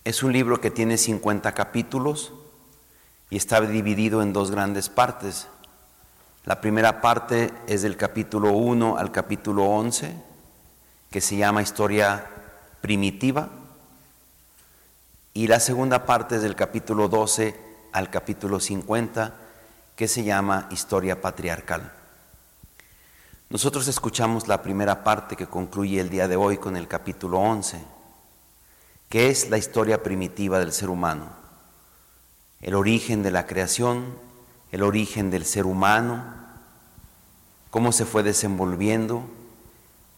es 0.05 0.23
un 0.23 0.35
libro 0.35 0.61
que 0.61 0.71
tiene 0.71 0.99
50 0.99 1.51
capítulos 1.53 2.35
y 3.31 3.39
está 3.39 3.59
dividido 3.63 4.21
en 4.21 4.35
dos 4.35 4.51
grandes 4.51 4.91
partes. 4.91 5.49
La 6.45 6.61
primera 6.61 7.01
parte 7.01 7.53
es 7.67 7.83
del 7.83 7.97
capítulo 7.97 8.53
1 8.53 8.97
al 8.97 9.13
capítulo 9.13 9.65
11, 9.65 10.15
que 11.11 11.21
se 11.21 11.37
llama 11.37 11.63
Historia 11.63 12.27
Primitiva. 12.81 13.49
Y 15.35 15.47
la 15.47 15.61
segunda 15.61 16.07
parte 16.07 16.37
es 16.37 16.43
del 16.43 16.57
capítulo 16.57 17.09
12 17.09 17.55
al 17.93 18.11
capítulo 18.11 18.61
50, 18.61 19.35
que 19.95 20.09
se 20.09 20.25
llama 20.25 20.69
Historia 20.71 21.21
Patriarcal. 21.21 21.93
Nosotros 23.51 23.89
escuchamos 23.89 24.47
la 24.47 24.63
primera 24.63 25.03
parte 25.03 25.35
que 25.35 25.47
concluye 25.47 26.01
el 26.01 26.11
día 26.11 26.29
de 26.29 26.37
hoy 26.37 26.59
con 26.59 26.77
el 26.77 26.87
capítulo 26.87 27.41
11, 27.41 27.81
que 29.09 29.29
es 29.29 29.49
la 29.49 29.57
historia 29.59 30.03
primitiva 30.03 30.59
del 30.59 30.73
ser 30.73 30.91
humano, 30.91 31.31
el 32.61 32.75
origen 32.75 33.23
de 33.23 33.31
la 33.31 33.47
creación, 33.47 34.28
el 34.73 34.83
origen 34.83 35.31
del 35.31 35.45
ser 35.45 35.67
humano, 35.67 36.25
cómo 37.71 37.93
se 37.93 38.05
fue 38.05 38.23
desenvolviendo 38.23 39.25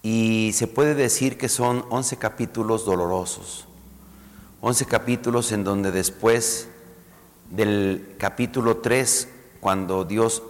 y 0.02 0.52
se 0.54 0.66
puede 0.66 0.94
decir 0.94 1.36
que 1.36 1.48
son 1.48 1.84
11 1.90 2.16
capítulos 2.16 2.84
dolorosos, 2.84 3.66
11 4.60 4.86
capítulos 4.86 5.52
en 5.52 5.64
donde 5.64 5.90
después 5.90 6.68
del 7.50 8.14
capítulo 8.18 8.78
3, 8.78 9.28
cuando 9.60 10.04
Dios 10.04 10.42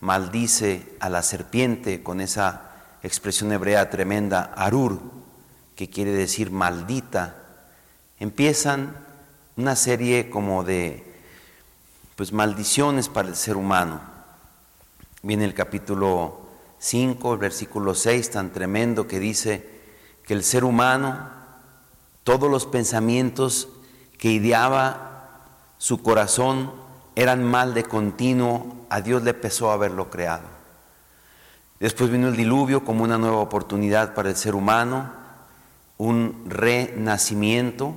maldice 0.00 0.86
a 0.98 1.08
la 1.08 1.22
serpiente 1.22 2.02
con 2.02 2.20
esa 2.20 2.70
expresión 3.02 3.52
hebrea 3.52 3.90
tremenda, 3.90 4.52
arur, 4.56 5.00
que 5.76 5.88
quiere 5.88 6.10
decir 6.10 6.50
maldita, 6.50 7.36
empiezan 8.18 8.96
una 9.56 9.76
serie 9.76 10.30
como 10.30 10.64
de 10.64 11.09
pues 12.20 12.34
maldiciones 12.34 13.08
para 13.08 13.28
el 13.28 13.34
ser 13.34 13.56
humano. 13.56 13.98
Viene 15.22 15.46
el 15.46 15.54
capítulo 15.54 16.38
5, 16.78 17.32
el 17.32 17.38
versículo 17.38 17.94
6, 17.94 18.30
tan 18.30 18.52
tremendo 18.52 19.06
que 19.06 19.18
dice 19.18 19.66
que 20.26 20.34
el 20.34 20.44
ser 20.44 20.64
humano, 20.64 21.30
todos 22.22 22.50
los 22.50 22.66
pensamientos 22.66 23.68
que 24.18 24.32
ideaba 24.32 25.46
su 25.78 26.02
corazón 26.02 26.70
eran 27.16 27.42
mal 27.42 27.72
de 27.72 27.84
continuo, 27.84 28.84
a 28.90 29.00
Dios 29.00 29.22
le 29.22 29.32
pesó 29.32 29.70
haberlo 29.70 30.10
creado. 30.10 30.44
Después 31.78 32.10
vino 32.10 32.28
el 32.28 32.36
diluvio 32.36 32.84
como 32.84 33.02
una 33.02 33.16
nueva 33.16 33.38
oportunidad 33.38 34.12
para 34.12 34.28
el 34.28 34.36
ser 34.36 34.54
humano, 34.54 35.10
un 35.96 36.44
renacimiento, 36.46 37.94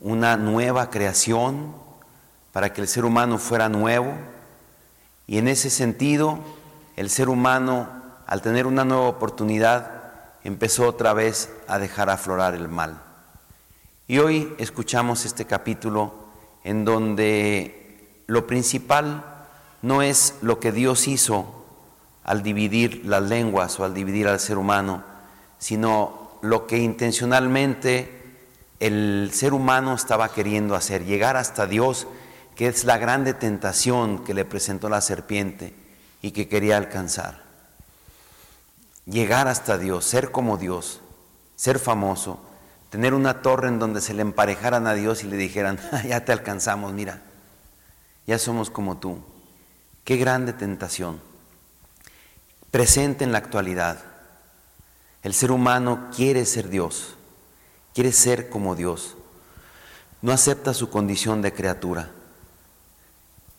una 0.00 0.36
nueva 0.36 0.88
creación 0.90 1.82
para 2.54 2.72
que 2.72 2.80
el 2.80 2.86
ser 2.86 3.04
humano 3.04 3.38
fuera 3.38 3.68
nuevo 3.68 4.14
y 5.26 5.38
en 5.38 5.48
ese 5.48 5.70
sentido, 5.70 6.38
el 6.96 7.10
ser 7.10 7.28
humano, 7.28 7.88
al 8.28 8.42
tener 8.42 8.68
una 8.68 8.84
nueva 8.84 9.08
oportunidad, 9.08 9.90
empezó 10.44 10.86
otra 10.86 11.14
vez 11.14 11.50
a 11.66 11.80
dejar 11.80 12.10
aflorar 12.10 12.54
el 12.54 12.68
mal. 12.68 13.02
Y 14.06 14.18
hoy 14.20 14.54
escuchamos 14.58 15.24
este 15.24 15.46
capítulo 15.46 16.14
en 16.62 16.84
donde 16.84 18.22
lo 18.28 18.46
principal 18.46 19.24
no 19.82 20.02
es 20.02 20.36
lo 20.40 20.60
que 20.60 20.70
Dios 20.70 21.08
hizo 21.08 21.66
al 22.22 22.44
dividir 22.44 23.04
las 23.04 23.24
lenguas 23.24 23.80
o 23.80 23.84
al 23.84 23.94
dividir 23.94 24.28
al 24.28 24.38
ser 24.38 24.58
humano, 24.58 25.02
sino 25.58 26.38
lo 26.40 26.68
que 26.68 26.78
intencionalmente 26.78 28.38
el 28.78 29.30
ser 29.32 29.54
humano 29.54 29.92
estaba 29.92 30.28
queriendo 30.28 30.76
hacer, 30.76 31.04
llegar 31.04 31.36
hasta 31.36 31.66
Dios 31.66 32.06
que 32.56 32.68
es 32.68 32.84
la 32.84 32.98
grande 32.98 33.34
tentación 33.34 34.24
que 34.24 34.34
le 34.34 34.44
presentó 34.44 34.88
la 34.88 35.00
serpiente 35.00 35.74
y 36.22 36.30
que 36.30 36.48
quería 36.48 36.76
alcanzar. 36.76 37.42
Llegar 39.06 39.48
hasta 39.48 39.76
Dios, 39.76 40.04
ser 40.04 40.30
como 40.30 40.56
Dios, 40.56 41.00
ser 41.56 41.78
famoso, 41.78 42.40
tener 42.90 43.12
una 43.12 43.42
torre 43.42 43.68
en 43.68 43.78
donde 43.78 44.00
se 44.00 44.14
le 44.14 44.22
emparejaran 44.22 44.86
a 44.86 44.94
Dios 44.94 45.24
y 45.24 45.26
le 45.26 45.36
dijeran, 45.36 45.78
ah, 45.92 46.02
ya 46.02 46.24
te 46.24 46.32
alcanzamos, 46.32 46.92
mira, 46.92 47.22
ya 48.26 48.38
somos 48.38 48.70
como 48.70 48.98
tú. 48.98 49.22
Qué 50.04 50.16
grande 50.16 50.52
tentación. 50.52 51.20
Presente 52.70 53.24
en 53.24 53.32
la 53.32 53.38
actualidad. 53.38 53.98
El 55.22 55.34
ser 55.34 55.50
humano 55.50 56.10
quiere 56.14 56.44
ser 56.44 56.68
Dios, 56.68 57.16
quiere 57.94 58.12
ser 58.12 58.48
como 58.48 58.74
Dios. 58.74 59.16
No 60.22 60.32
acepta 60.32 60.74
su 60.74 60.90
condición 60.90 61.42
de 61.42 61.52
criatura. 61.52 62.10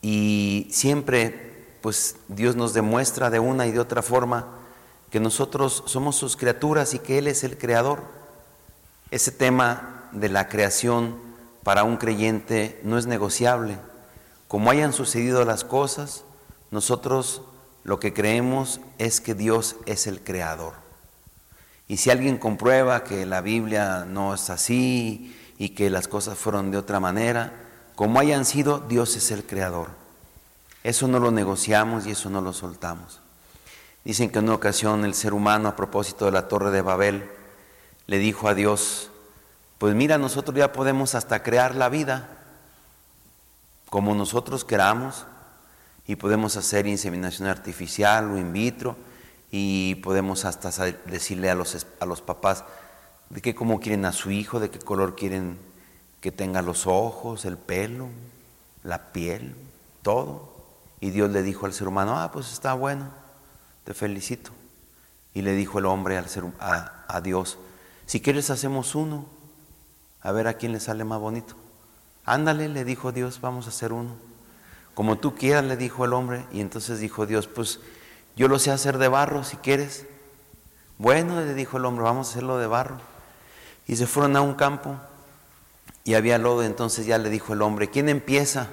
Y 0.02 0.68
siempre, 0.70 1.76
pues 1.80 2.16
Dios 2.28 2.56
nos 2.56 2.74
demuestra 2.74 3.30
de 3.30 3.38
una 3.38 3.66
y 3.66 3.72
de 3.72 3.80
otra 3.80 4.02
forma 4.02 4.46
que 5.10 5.20
nosotros 5.20 5.82
somos 5.86 6.16
sus 6.16 6.36
criaturas 6.36 6.94
y 6.94 6.98
que 6.98 7.18
Él 7.18 7.26
es 7.26 7.44
el 7.44 7.58
creador. 7.58 8.02
Ese 9.10 9.30
tema 9.30 10.08
de 10.12 10.28
la 10.28 10.48
creación 10.48 11.16
para 11.62 11.84
un 11.84 11.96
creyente 11.96 12.80
no 12.82 12.98
es 12.98 13.06
negociable. 13.06 13.78
Como 14.48 14.70
hayan 14.70 14.92
sucedido 14.92 15.44
las 15.44 15.64
cosas, 15.64 16.24
nosotros 16.70 17.42
lo 17.84 18.00
que 18.00 18.12
creemos 18.12 18.80
es 18.98 19.20
que 19.20 19.34
Dios 19.34 19.76
es 19.86 20.06
el 20.06 20.20
creador. 20.20 20.74
Y 21.88 21.98
si 21.98 22.10
alguien 22.10 22.36
comprueba 22.36 23.04
que 23.04 23.26
la 23.26 23.40
Biblia 23.40 24.04
no 24.04 24.34
es 24.34 24.50
así 24.50 25.36
y 25.56 25.70
que 25.70 25.88
las 25.88 26.08
cosas 26.08 26.36
fueron 26.36 26.70
de 26.70 26.78
otra 26.78 26.98
manera, 26.98 27.52
como 27.96 28.20
hayan 28.20 28.44
sido, 28.44 28.78
Dios 28.78 29.16
es 29.16 29.30
el 29.32 29.44
creador. 29.44 29.88
Eso 30.84 31.08
no 31.08 31.18
lo 31.18 31.32
negociamos 31.32 32.06
y 32.06 32.12
eso 32.12 32.30
no 32.30 32.40
lo 32.40 32.52
soltamos. 32.52 33.20
Dicen 34.04 34.30
que 34.30 34.38
en 34.38 34.44
una 34.44 34.54
ocasión 34.54 35.04
el 35.04 35.14
ser 35.14 35.32
humano, 35.34 35.68
a 35.68 35.74
propósito 35.74 36.26
de 36.26 36.30
la 36.30 36.46
torre 36.46 36.70
de 36.70 36.82
Babel, 36.82 37.28
le 38.06 38.18
dijo 38.18 38.48
a 38.48 38.54
Dios, 38.54 39.10
pues 39.78 39.94
mira, 39.94 40.18
nosotros 40.18 40.56
ya 40.56 40.72
podemos 40.72 41.14
hasta 41.14 41.42
crear 41.42 41.74
la 41.74 41.88
vida 41.88 42.28
como 43.88 44.14
nosotros 44.14 44.64
queramos 44.64 45.24
y 46.06 46.16
podemos 46.16 46.56
hacer 46.56 46.86
inseminación 46.86 47.48
artificial 47.48 48.30
o 48.30 48.38
in 48.38 48.52
vitro 48.52 48.96
y 49.50 49.96
podemos 49.96 50.44
hasta 50.44 50.70
decirle 51.06 51.50
a 51.50 51.54
los, 51.54 51.86
a 51.98 52.06
los 52.06 52.20
papás 52.20 52.64
de 53.30 53.40
qué 53.40 53.54
cómo 53.54 53.80
quieren 53.80 54.04
a 54.04 54.12
su 54.12 54.30
hijo, 54.30 54.60
de 54.60 54.70
qué 54.70 54.78
color 54.78 55.16
quieren 55.16 55.58
que 56.26 56.32
tenga 56.32 56.60
los 56.60 56.88
ojos, 56.88 57.44
el 57.44 57.56
pelo, 57.56 58.08
la 58.82 59.12
piel, 59.12 59.54
todo. 60.02 60.52
Y 60.98 61.10
Dios 61.10 61.30
le 61.30 61.44
dijo 61.44 61.66
al 61.66 61.72
ser 61.72 61.86
humano, 61.86 62.18
ah, 62.18 62.32
pues 62.32 62.52
está 62.52 62.74
bueno 62.74 63.08
te 63.84 63.94
felicito. 63.94 64.50
Y 65.34 65.42
le 65.42 65.52
dijo 65.52 65.78
el 65.78 65.86
hombre 65.86 66.18
al 66.18 66.28
ser, 66.28 66.42
a, 66.58 67.20
Dios, 67.22 67.58
si 68.06 68.20
quieres 68.20 68.50
hacemos 68.50 68.96
uno, 68.96 69.24
a 70.20 70.32
ver 70.32 70.48
a 70.48 70.54
quién 70.54 70.72
le 70.72 70.80
sale 70.80 71.04
más 71.04 71.20
bonito. 71.20 71.54
Ándale, 72.24 72.68
le 72.68 72.84
dijo 72.84 73.12
Dios, 73.12 73.40
vamos 73.40 73.66
a 73.66 73.68
hacer 73.68 73.92
uno. 73.92 74.16
Como 74.94 75.18
tú 75.18 75.36
quieras, 75.36 75.62
le 75.62 75.76
dijo 75.76 76.04
el 76.04 76.12
hombre. 76.12 76.44
Y 76.50 76.60
entonces 76.60 76.98
dijo 76.98 77.26
Dios, 77.26 77.46
pues 77.46 77.78
yo 78.34 78.48
lo 78.48 78.58
sé 78.58 78.72
hacer 78.72 78.98
de 78.98 79.06
barro, 79.06 79.44
si 79.44 79.58
quieres. 79.58 80.06
Bueno, 80.98 81.40
le 81.40 81.54
dijo 81.54 81.76
el 81.76 81.84
hombre, 81.84 82.02
vamos 82.02 82.26
a 82.26 82.30
hacerlo 82.32 82.58
de 82.58 82.66
barro. 82.66 82.96
Y 83.86 83.94
se 83.94 84.08
fueron 84.08 84.34
a 84.34 84.40
un 84.40 84.54
campo 84.54 84.98
y 86.06 86.14
había 86.14 86.38
lodo, 86.38 86.62
entonces 86.62 87.04
ya 87.04 87.18
le 87.18 87.28
dijo 87.30 87.52
el 87.52 87.62
hombre, 87.62 87.90
¿quién 87.90 88.08
empieza? 88.08 88.68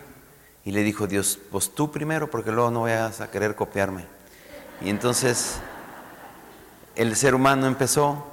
Y 0.64 0.72
le 0.72 0.84
dijo 0.84 1.08
Dios, 1.08 1.40
pues 1.52 1.74
tú 1.74 1.92
primero, 1.92 2.30
porque 2.30 2.52
luego 2.52 2.70
no 2.70 2.82
vayas 2.82 3.22
a 3.22 3.32
querer 3.32 3.56
copiarme. 3.56 4.06
Y 4.82 4.92
entonces 4.92 5.56
el 6.96 7.16
ser 7.16 7.34
humano 7.34 7.66
empezó 7.66 8.24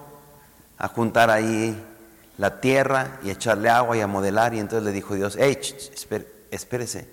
a 0.76 0.88
juntar 0.88 1.30
ahí 1.30 1.82
la 2.36 2.60
tierra 2.60 3.18
y 3.22 3.30
a 3.30 3.32
echarle 3.32 3.70
agua 3.70 3.96
y 3.96 4.02
a 4.02 4.06
modelar. 4.06 4.52
Y 4.52 4.58
entonces 4.58 4.84
le 4.84 4.92
dijo 4.92 5.14
Dios, 5.14 5.34
hey, 5.40 5.58
espérese, 6.50 7.08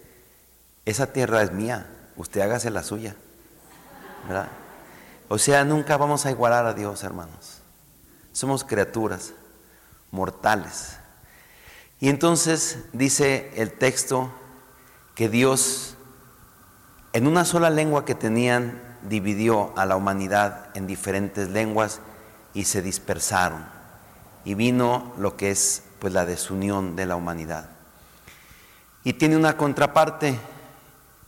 esa 0.85 1.13
tierra 1.13 1.41
es 1.41 1.53
mía, 1.53 1.87
usted 2.17 2.41
hágase 2.41 2.69
la 2.69 2.83
suya. 2.83 3.15
¿Verdad? 4.27 4.49
O 5.29 5.37
sea, 5.37 5.63
nunca 5.63 5.95
vamos 5.95 6.25
a 6.25 6.31
igualar 6.31 6.65
a 6.65 6.73
Dios, 6.73 7.05
hermanos. 7.05 7.59
Somos 8.33 8.65
criaturas 8.65 9.31
mortales. 10.11 10.96
Y 11.99 12.09
entonces 12.09 12.79
dice 12.93 13.51
el 13.55 13.71
texto 13.71 14.31
que 15.15 15.29
Dios, 15.29 15.95
en 17.13 17.25
una 17.25 17.43
sola 17.43 17.69
lengua 17.69 18.05
que 18.05 18.13
tenían 18.15 18.81
dividió 19.01 19.73
a 19.77 19.85
la 19.85 19.95
humanidad 19.95 20.69
en 20.75 20.85
diferentes 20.85 21.49
lenguas 21.49 22.01
y 22.53 22.65
se 22.65 22.81
dispersaron. 22.81 23.65
Y 24.45 24.53
vino 24.53 25.13
lo 25.17 25.35
que 25.35 25.51
es 25.51 25.83
pues 25.99 26.13
la 26.13 26.25
desunión 26.25 26.95
de 26.95 27.05
la 27.05 27.15
humanidad. 27.15 27.69
Y 29.03 29.13
tiene 29.13 29.35
una 29.35 29.57
contraparte 29.57 30.37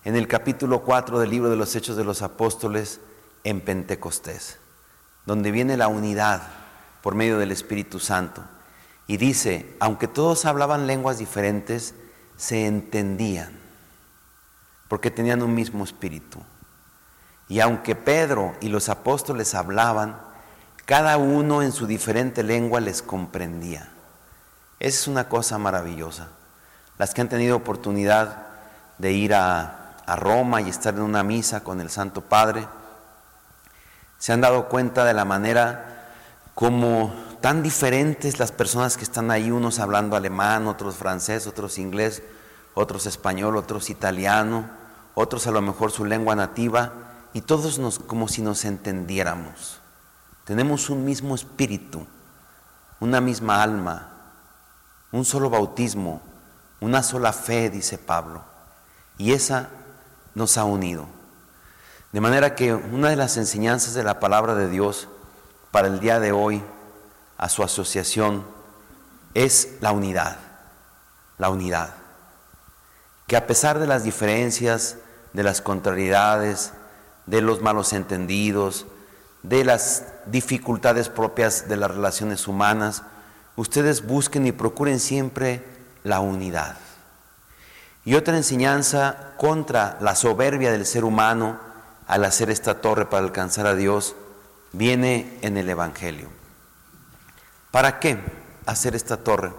en 0.04 0.16
el 0.16 0.28
capítulo 0.28 0.82
4 0.84 1.20
del 1.20 1.30
libro 1.30 1.50
de 1.50 1.56
los 1.56 1.76
Hechos 1.76 1.98
de 1.98 2.04
los 2.04 2.22
Apóstoles 2.22 3.00
en 3.44 3.62
Pentecostés, 3.62 4.58
donde 5.26 5.52
viene 5.52 5.78
la 5.78 5.88
unidad 5.88 6.44
por 7.02 7.16
medio 7.16 7.38
del 7.38 7.52
Espíritu 7.52 8.00
Santo. 8.00 8.44
Y 9.10 9.17
dice, 9.17 9.76
aunque 9.80 10.08
todos 10.08 10.45
hablaban 10.45 10.86
lenguas 10.86 11.17
diferentes, 11.17 11.95
se 12.38 12.67
entendían, 12.67 13.50
porque 14.88 15.10
tenían 15.10 15.41
un 15.41 15.56
mismo 15.56 15.84
espíritu. 15.84 16.38
Y 17.48 17.60
aunque 17.60 17.95
Pedro 17.95 18.54
y 18.62 18.69
los 18.69 18.88
apóstoles 18.88 19.56
hablaban, 19.56 20.22
cada 20.86 21.17
uno 21.17 21.63
en 21.63 21.72
su 21.72 21.88
diferente 21.88 22.43
lengua 22.43 22.82
les 22.82 23.02
comprendía. 23.02 23.89
Esa 24.80 25.00
es 25.00 25.08
una 25.08 25.28
cosa 25.28 25.58
maravillosa. 25.58 26.28
Las 27.00 27.15
que 27.15 27.22
han 27.22 27.30
tenido 27.30 27.56
oportunidad 27.56 28.45
de 29.00 29.12
ir 29.13 29.34
a, 29.34 29.76
Roma 30.17 30.62
y 30.62 30.69
estar 30.69 30.93
en 30.93 31.02
una 31.02 31.24
misa 31.24 31.63
con 31.63 31.82
el 31.82 31.89
Santo 31.89 32.22
Padre, 32.22 32.67
se 34.19 34.34
han 34.34 34.41
dado 34.41 34.69
cuenta 34.69 35.04
de 35.04 35.15
la 35.15 35.26
manera 35.26 36.12
como 36.54 37.29
tan 37.41 37.63
diferentes 37.63 38.39
las 38.39 38.52
personas 38.52 38.97
que 38.97 39.04
están 39.04 39.32
ahí, 39.32 39.52
unos 39.52 39.80
hablando 39.80 40.15
alemán, 40.15 40.67
otros 40.67 40.95
francés, 40.95 41.47
otros 41.47 41.78
inglés, 41.78 42.21
otros 42.73 43.06
español, 43.06 43.58
otros 43.58 43.89
italiano, 43.89 44.69
otros 45.15 45.47
a 45.47 45.52
lo 45.52 45.62
mejor 45.62 45.91
su 45.91 46.06
lengua 46.06 46.36
nativa, 46.36 46.93
y 47.34 47.41
todos 47.41 47.80
nos, 47.80 47.99
como 47.99 48.28
si 48.28 48.41
nos 48.41 48.65
entendiéramos. 48.65 49.80
Tenemos 50.43 50.89
un 50.89 51.06
mismo 51.06 51.36
espíritu, 51.36 52.06
una 52.99 53.21
misma 53.21 53.62
alma, 53.62 54.10
un 55.12 55.25
solo 55.25 55.49
bautismo, 55.49 56.21
una 56.80 57.04
sola 57.04 57.34
fe, 57.34 57.69
dice 57.69 57.97
Pablo. 57.97 58.43
Y 59.17 59.34
esa 59.34 59.69
nos 60.34 60.58
ha 60.58 60.63
unido. 60.63 61.06
De 62.12 62.21
manera 62.21 62.56
que 62.56 62.73
una 62.73 63.10
de 63.10 63.15
las 63.15 63.38
enseñanzas 63.38 63.93
de 63.93 64.04
la 64.04 64.19
palabra 64.19 64.56
de 64.56 64.69
Dios 64.69 65.08
para 65.71 65.88
el 65.88 65.99
día 65.99 66.19
de 66.19 66.32
hoy 66.32 66.63
a 67.39 67.47
su 67.47 67.63
asociación 67.63 68.45
es 69.34 69.69
la 69.80 69.93
unidad, 69.93 70.38
la 71.38 71.49
unidad. 71.49 71.95
Que 73.28 73.38
a 73.38 73.47
pesar 73.47 73.80
de 73.80 73.88
las 73.88 74.04
diferencias, 74.04 74.97
de 75.34 75.43
las 75.43 75.62
contrariedades, 75.62 76.73
de 77.25 77.41
los 77.41 77.62
malos 77.62 77.93
entendidos, 77.93 78.86
de 79.41 79.63
las 79.63 80.04
dificultades 80.25 81.08
propias 81.08 81.69
de 81.69 81.78
las 81.78 81.89
relaciones 81.89 82.47
humanas, 82.47 83.04
ustedes 83.56 84.06
busquen 84.06 84.45
y 84.45 84.52
procuren 84.52 84.99
siempre 84.99 85.63
la 86.04 86.19
unidad. 86.19 86.78
Y 88.04 88.15
otra 88.15 88.36
enseñanza 88.36 89.32
contra 89.38 89.97
la 90.02 90.15
soberbia 90.15 90.71
del 90.71 90.86
ser 90.86 91.06
humano 91.06 91.58
al 92.06 92.25
hacer 92.25 92.49
esta 92.49 92.82
torre 92.82 93.06
para 93.06 93.23
alcanzar 93.23 93.65
a 93.65 93.75
Dios 93.75 94.15
viene 94.73 95.38
en 95.41 95.56
el 95.56 95.69
Evangelio. 95.69 96.38
¿Para 97.72 98.00
qué 98.00 98.20
hacer 98.66 98.96
esta 98.96 99.18
torre? 99.18 99.54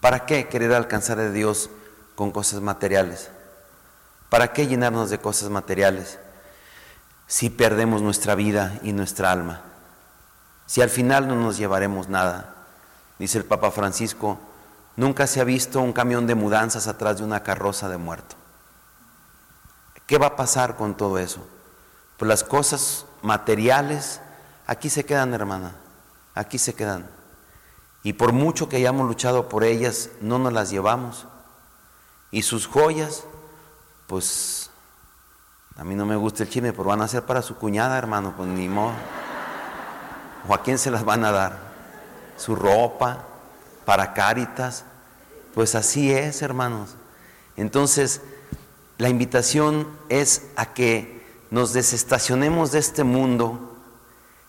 ¿Para 0.00 0.24
qué 0.24 0.48
querer 0.48 0.72
alcanzar 0.72 1.18
a 1.18 1.30
Dios 1.30 1.68
con 2.14 2.30
cosas 2.30 2.60
materiales? 2.60 3.30
¿Para 4.28 4.52
qué 4.52 4.66
llenarnos 4.66 5.10
de 5.10 5.18
cosas 5.18 5.50
materiales 5.50 6.18
si 7.26 7.50
perdemos 7.50 8.02
nuestra 8.02 8.34
vida 8.34 8.78
y 8.82 8.92
nuestra 8.92 9.32
alma? 9.32 9.62
Si 10.66 10.80
al 10.80 10.90
final 10.90 11.26
no 11.26 11.34
nos 11.34 11.58
llevaremos 11.58 12.08
nada. 12.08 12.54
Dice 13.18 13.38
el 13.38 13.44
Papa 13.44 13.72
Francisco, 13.72 14.38
nunca 14.94 15.26
se 15.26 15.40
ha 15.40 15.44
visto 15.44 15.80
un 15.80 15.92
camión 15.92 16.28
de 16.28 16.36
mudanzas 16.36 16.86
atrás 16.86 17.18
de 17.18 17.24
una 17.24 17.42
carroza 17.42 17.88
de 17.88 17.96
muerto. 17.96 18.36
¿Qué 20.06 20.18
va 20.18 20.28
a 20.28 20.36
pasar 20.36 20.76
con 20.76 20.96
todo 20.96 21.18
eso? 21.18 21.44
Pues 22.16 22.28
las 22.28 22.44
cosas 22.44 23.04
materiales 23.22 24.20
aquí 24.66 24.88
se 24.88 25.04
quedan, 25.04 25.34
hermana, 25.34 25.72
aquí 26.40 26.58
se 26.58 26.74
quedan. 26.74 27.08
Y 28.02 28.14
por 28.14 28.32
mucho 28.32 28.68
que 28.68 28.76
hayamos 28.76 29.06
luchado 29.06 29.48
por 29.48 29.64
ellas, 29.64 30.10
no 30.20 30.38
nos 30.38 30.52
las 30.52 30.70
llevamos. 30.70 31.26
Y 32.30 32.42
sus 32.42 32.66
joyas 32.66 33.24
pues 34.10 34.70
a 35.76 35.84
mí 35.84 35.94
no 35.94 36.04
me 36.04 36.16
gusta 36.16 36.42
el 36.42 36.50
chisme, 36.50 36.72
pero 36.72 36.88
van 36.88 37.00
a 37.00 37.06
ser 37.06 37.22
para 37.22 37.42
su 37.42 37.54
cuñada, 37.54 37.96
hermano, 37.96 38.34
pues 38.36 38.48
ni 38.48 38.68
modo. 38.68 38.92
¿O 40.48 40.52
a 40.52 40.64
quién 40.64 40.78
se 40.78 40.90
las 40.90 41.04
van 41.04 41.24
a 41.24 41.30
dar? 41.30 41.58
Su 42.36 42.56
ropa, 42.56 43.24
para 43.84 44.12
Cáritas. 44.12 44.84
Pues 45.54 45.76
así 45.76 46.10
es, 46.10 46.42
hermanos. 46.42 46.96
Entonces, 47.56 48.20
la 48.98 49.08
invitación 49.08 49.86
es 50.08 50.48
a 50.56 50.74
que 50.74 51.24
nos 51.52 51.72
desestacionemos 51.72 52.72
de 52.72 52.80
este 52.80 53.04
mundo, 53.04 53.69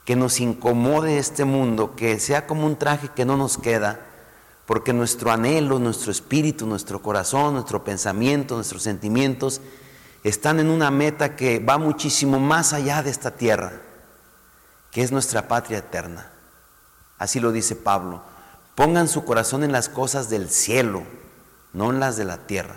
que 0.06 0.16
nos 0.16 0.40
incomode 0.40 1.18
este 1.18 1.46
mundo, 1.46 1.96
que 1.96 2.20
sea 2.20 2.48
como 2.48 2.66
un 2.66 2.76
traje 2.76 3.10
que 3.16 3.26
no 3.26 3.38
nos 3.38 3.58
queda, 3.58 4.00
porque 4.66 4.94
nuestro 4.94 5.32
anhelo, 5.32 5.80
nuestro 5.80 6.12
espíritu, 6.12 6.66
nuestro 6.66 7.02
corazón, 7.02 7.54
nuestro 7.54 7.84
pensamiento, 7.84 8.56
nuestros 8.56 8.84
sentimientos 8.84 9.62
están 10.24 10.60
en 10.60 10.70
una 10.70 10.92
meta 10.92 11.36
que 11.36 11.60
va 11.60 11.78
muchísimo 11.78 12.40
más 12.40 12.74
allá 12.74 13.04
de 13.04 13.10
esta 13.10 13.32
tierra. 13.32 13.74
que 14.92 15.02
es 15.02 15.12
nuestra 15.14 15.48
patria 15.48 15.78
eterna. 15.78 16.30
Así 17.18 17.40
lo 17.40 17.54
dice 17.54 17.78
Pablo. 17.78 18.22
Pongan 18.76 19.08
su 19.08 19.24
corazón 19.24 19.64
en 19.64 19.72
las 19.72 19.88
cosas 19.88 20.30
del 20.30 20.50
cielo, 20.50 21.04
no 21.72 21.92
en 21.92 22.02
las 22.02 22.18
de 22.18 22.26
la 22.26 22.40
tierra. 22.40 22.76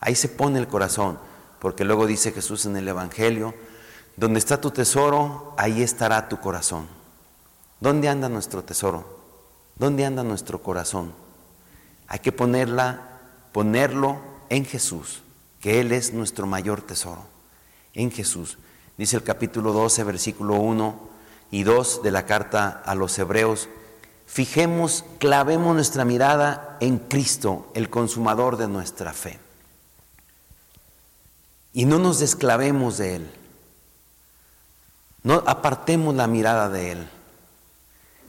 Ahí 0.00 0.14
se 0.14 0.28
pone 0.28 0.58
el 0.58 0.66
corazón, 0.66 1.18
porque 1.58 1.84
luego 1.84 2.06
dice 2.06 2.32
Jesús 2.32 2.64
en 2.64 2.76
el 2.78 2.88
Evangelio, 2.88 3.54
donde 4.16 4.38
está 4.38 4.60
tu 4.60 4.70
tesoro, 4.70 5.54
ahí 5.58 5.82
estará 5.82 6.28
tu 6.28 6.40
corazón. 6.40 6.86
¿Dónde 7.80 8.08
anda 8.08 8.28
nuestro 8.28 8.64
tesoro? 8.64 9.18
¿Dónde 9.76 10.06
anda 10.06 10.22
nuestro 10.24 10.62
corazón? 10.62 11.12
Hay 12.08 12.20
que 12.20 12.32
ponerla, 12.32 13.20
ponerlo 13.52 14.18
en 14.48 14.64
Jesús, 14.64 15.22
que 15.60 15.80
Él 15.80 15.92
es 15.92 16.14
nuestro 16.14 16.46
mayor 16.46 16.80
tesoro. 16.80 17.24
En 17.92 18.10
Jesús. 18.10 18.58
Dice 18.96 19.16
el 19.16 19.22
capítulo 19.22 19.72
12, 19.72 20.04
versículo 20.04 20.54
1 20.54 20.98
y 21.50 21.62
2 21.64 22.02
de 22.02 22.10
la 22.10 22.24
carta 22.24 22.82
a 22.84 22.94
los 22.94 23.18
Hebreos. 23.18 23.68
Fijemos, 24.26 25.04
clavemos 25.18 25.74
nuestra 25.74 26.06
mirada 26.06 26.78
en 26.80 26.98
Cristo, 26.98 27.70
el 27.74 27.90
consumador 27.90 28.56
de 28.56 28.68
nuestra 28.68 29.12
fe. 29.12 29.38
Y 31.74 31.84
no 31.84 31.98
nos 31.98 32.18
desclavemos 32.18 32.96
de 32.96 33.16
Él. 33.16 33.30
No 35.26 35.42
apartemos 35.44 36.14
la 36.14 36.28
mirada 36.28 36.68
de 36.68 36.92
Él, 36.92 37.08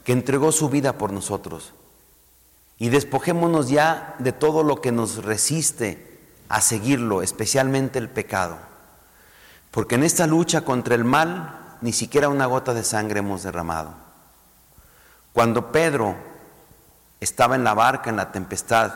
que 0.03 0.13
entregó 0.13 0.51
su 0.51 0.67
vida 0.67 0.97
por 0.97 1.13
nosotros. 1.13 1.75
Y 2.79 2.89
despojémonos 2.89 3.69
ya 3.69 4.15
de 4.17 4.31
todo 4.31 4.63
lo 4.63 4.81
que 4.81 4.91
nos 4.91 5.23
resiste 5.23 6.19
a 6.49 6.59
seguirlo, 6.59 7.21
especialmente 7.21 7.99
el 7.99 8.09
pecado. 8.09 8.57
Porque 9.69 9.93
en 9.93 10.03
esta 10.03 10.25
lucha 10.25 10.61
contra 10.61 10.95
el 10.95 11.03
mal 11.03 11.77
ni 11.81 11.93
siquiera 11.93 12.29
una 12.29 12.47
gota 12.47 12.73
de 12.73 12.83
sangre 12.83 13.19
hemos 13.19 13.43
derramado. 13.43 13.93
Cuando 15.33 15.71
Pedro 15.71 16.15
estaba 17.19 17.53
en 17.53 17.63
la 17.63 17.75
barca 17.75 18.09
en 18.09 18.15
la 18.15 18.31
tempestad 18.31 18.95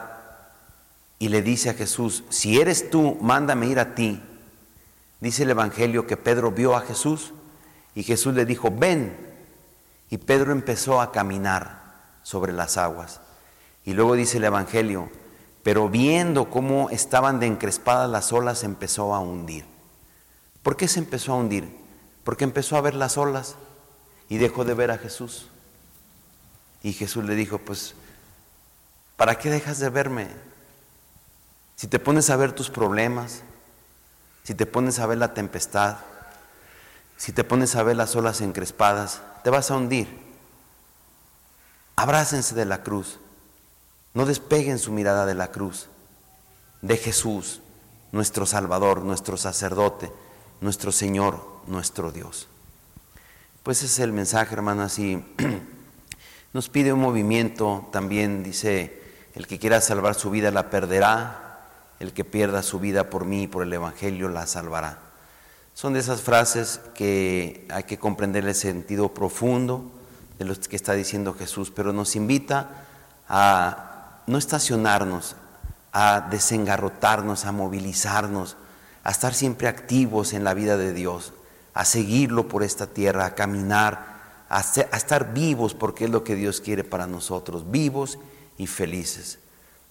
y 1.19 1.29
le 1.29 1.43
dice 1.43 1.69
a 1.69 1.75
Jesús, 1.75 2.23
si 2.29 2.59
eres 2.59 2.89
tú, 2.89 3.19
mándame 3.21 3.67
ir 3.67 3.79
a 3.79 3.93
ti. 3.93 4.23
Dice 5.19 5.43
el 5.43 5.51
Evangelio 5.51 6.07
que 6.07 6.17
Pedro 6.17 6.49
vio 6.49 6.75
a 6.75 6.81
Jesús 6.81 7.33
y 7.95 8.03
Jesús 8.03 8.33
le 8.33 8.45
dijo, 8.45 8.71
ven. 8.71 9.15
Y 10.09 10.17
Pedro 10.17 10.51
empezó 10.51 11.01
a 11.01 11.11
caminar 11.11 11.81
sobre 12.23 12.53
las 12.53 12.77
aguas. 12.77 13.21
Y 13.85 13.93
luego 13.93 14.15
dice 14.15 14.37
el 14.37 14.43
Evangelio, 14.43 15.09
pero 15.63 15.89
viendo 15.89 16.49
cómo 16.49 16.89
estaban 16.89 17.39
de 17.39 17.47
encrespadas 17.47 18.09
las 18.09 18.33
olas, 18.33 18.63
empezó 18.63 19.13
a 19.13 19.19
hundir. 19.19 19.65
¿Por 20.63 20.75
qué 20.75 20.87
se 20.87 20.99
empezó 20.99 21.33
a 21.33 21.37
hundir? 21.37 21.75
Porque 22.23 22.43
empezó 22.43 22.77
a 22.77 22.81
ver 22.81 22.93
las 22.93 23.17
olas 23.17 23.55
y 24.29 24.37
dejó 24.37 24.65
de 24.65 24.73
ver 24.73 24.91
a 24.91 24.97
Jesús. 24.97 25.47
Y 26.83 26.93
Jesús 26.93 27.23
le 27.25 27.35
dijo, 27.35 27.59
pues, 27.59 27.95
¿para 29.17 29.37
qué 29.37 29.49
dejas 29.49 29.79
de 29.79 29.89
verme? 29.89 30.29
Si 31.75 31.87
te 31.87 31.99
pones 31.99 32.29
a 32.29 32.35
ver 32.35 32.53
tus 32.53 32.69
problemas, 32.69 33.43
si 34.43 34.53
te 34.55 34.65
pones 34.65 34.99
a 34.99 35.05
ver 35.05 35.17
la 35.17 35.33
tempestad, 35.33 35.97
si 37.21 37.31
te 37.31 37.43
pones 37.43 37.75
a 37.75 37.83
ver 37.83 37.95
las 37.95 38.15
olas 38.15 38.41
encrespadas, 38.41 39.21
te 39.43 39.51
vas 39.51 39.69
a 39.69 39.75
hundir. 39.75 40.07
Abrácense 41.95 42.55
de 42.55 42.65
la 42.65 42.81
cruz. 42.81 43.19
No 44.15 44.25
despeguen 44.25 44.79
su 44.79 44.91
mirada 44.91 45.27
de 45.27 45.35
la 45.35 45.51
cruz, 45.51 45.85
de 46.81 46.97
Jesús, 46.97 47.61
nuestro 48.11 48.47
Salvador, 48.47 49.03
nuestro 49.03 49.37
sacerdote, 49.37 50.11
nuestro 50.61 50.91
Señor, 50.91 51.45
nuestro 51.67 52.11
Dios. 52.11 52.47
Pues 53.61 53.83
ese 53.83 53.85
es 53.85 53.99
el 53.99 54.13
mensaje, 54.13 54.55
hermano, 54.55 54.81
así 54.81 55.23
nos 56.53 56.69
pide 56.69 56.91
un 56.91 57.01
movimiento, 57.01 57.87
también 57.91 58.41
dice, 58.41 58.99
el 59.35 59.45
que 59.45 59.59
quiera 59.59 59.79
salvar 59.79 60.15
su 60.15 60.31
vida 60.31 60.49
la 60.49 60.71
perderá, 60.71 61.67
el 61.99 62.13
que 62.13 62.25
pierda 62.25 62.63
su 62.63 62.79
vida 62.79 63.11
por 63.11 63.25
mí 63.25 63.43
y 63.43 63.47
por 63.47 63.61
el 63.61 63.71
Evangelio 63.71 64.27
la 64.27 64.47
salvará. 64.47 65.10
Son 65.73 65.93
de 65.93 65.99
esas 65.99 66.21
frases 66.21 66.81
que 66.93 67.65
hay 67.69 67.83
que 67.83 67.97
comprender 67.97 68.45
el 68.45 68.55
sentido 68.55 69.13
profundo 69.13 69.91
de 70.37 70.45
lo 70.45 70.55
que 70.55 70.75
está 70.75 70.93
diciendo 70.93 71.33
Jesús, 71.33 71.71
pero 71.71 71.93
nos 71.93 72.15
invita 72.15 72.85
a 73.27 74.21
no 74.27 74.37
estacionarnos, 74.37 75.35
a 75.93 76.27
desengarrotarnos, 76.29 77.45
a 77.45 77.51
movilizarnos, 77.51 78.57
a 79.03 79.11
estar 79.11 79.33
siempre 79.33 79.67
activos 79.67 80.33
en 80.33 80.43
la 80.43 80.53
vida 80.53 80.77
de 80.77 80.93
Dios, 80.93 81.33
a 81.73 81.85
seguirlo 81.85 82.47
por 82.47 82.63
esta 82.63 82.87
tierra, 82.87 83.25
a 83.25 83.35
caminar, 83.35 84.45
a, 84.49 84.59
estar 84.59 85.33
vivos 85.33 85.73
porque 85.73 86.05
es 86.05 86.11
lo 86.11 86.23
que 86.23 86.35
Dios 86.35 86.61
quiere 86.61 86.83
para 86.83 87.07
nosotros, 87.07 87.71
vivos 87.71 88.19
y 88.57 88.67
felices. 88.67 89.39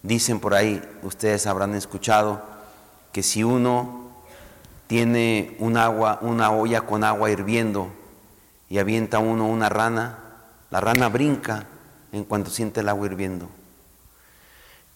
Dicen 0.03 0.41
por 0.41 0.55
ahí, 0.55 0.83
ustedes 1.03 1.47
habrán 1.47 1.75
escuchado, 1.75 2.43
que 3.13 3.23
si 3.23 3.43
uno 3.43 4.10
tiene 4.91 5.55
un 5.61 5.77
agua, 5.77 6.19
una 6.21 6.51
olla 6.51 6.81
con 6.81 7.05
agua 7.05 7.31
hirviendo 7.31 7.93
y 8.69 8.79
avienta 8.79 9.21
uno 9.21 9.47
una 9.47 9.69
rana, 9.69 10.19
la 10.69 10.81
rana 10.81 11.09
brinca 11.09 11.69
en 12.11 12.25
cuanto 12.25 12.51
siente 12.51 12.81
el 12.81 12.89
agua 12.89 13.07
hirviendo. 13.07 13.49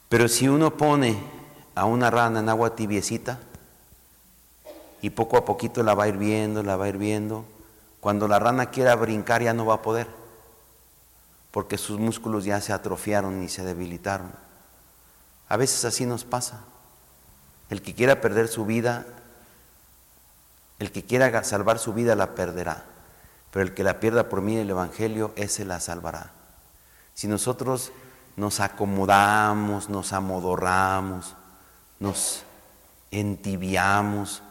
Pero 0.08 0.26
si 0.26 0.48
uno 0.48 0.76
pone 0.76 1.16
a 1.76 1.84
una 1.84 2.10
rana 2.10 2.40
en 2.40 2.48
agua 2.48 2.74
tibiecita 2.74 3.38
y 5.00 5.10
poco 5.10 5.36
a 5.36 5.44
poquito 5.44 5.84
la 5.84 5.94
va 5.94 6.08
hirviendo, 6.08 6.64
la 6.64 6.74
va 6.74 6.88
hirviendo, 6.88 7.44
cuando 8.00 8.26
la 8.26 8.40
rana 8.40 8.70
quiera 8.70 8.96
brincar 8.96 9.44
ya 9.44 9.54
no 9.54 9.64
va 9.64 9.74
a 9.74 9.82
poder, 9.82 10.08
porque 11.52 11.78
sus 11.78 12.00
músculos 12.00 12.44
ya 12.44 12.60
se 12.60 12.72
atrofiaron 12.72 13.44
y 13.44 13.48
se 13.48 13.62
debilitaron. 13.62 14.32
A 15.48 15.56
veces 15.56 15.84
así 15.84 16.04
nos 16.04 16.24
pasa. 16.24 16.62
El 17.70 17.80
que 17.80 17.94
quiera 17.94 18.20
perder 18.20 18.48
su 18.48 18.66
vida, 18.66 19.06
el 20.84 20.92
que 20.92 21.02
quiera 21.02 21.42
salvar 21.44 21.78
su 21.78 21.94
vida 21.94 22.14
la 22.14 22.34
perderá, 22.34 22.84
pero 23.50 23.64
el 23.64 23.72
que 23.72 23.84
la 23.84 24.00
pierda 24.00 24.28
por 24.28 24.42
mí 24.42 24.56
el 24.56 24.68
Evangelio, 24.68 25.32
ese 25.34 25.64
la 25.64 25.80
salvará. 25.80 26.30
Si 27.14 27.26
nosotros 27.26 27.90
nos 28.36 28.60
acomodamos, 28.60 29.88
nos 29.88 30.12
amodorramos, 30.12 31.34
nos 32.00 32.42
entibiamos, 33.10 34.42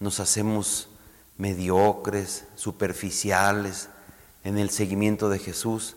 nos 0.00 0.20
hacemos 0.20 0.88
mediocres, 1.38 2.44
superficiales 2.56 3.88
en 4.44 4.58
el 4.58 4.68
seguimiento 4.68 5.30
de 5.30 5.38
Jesús, 5.38 5.96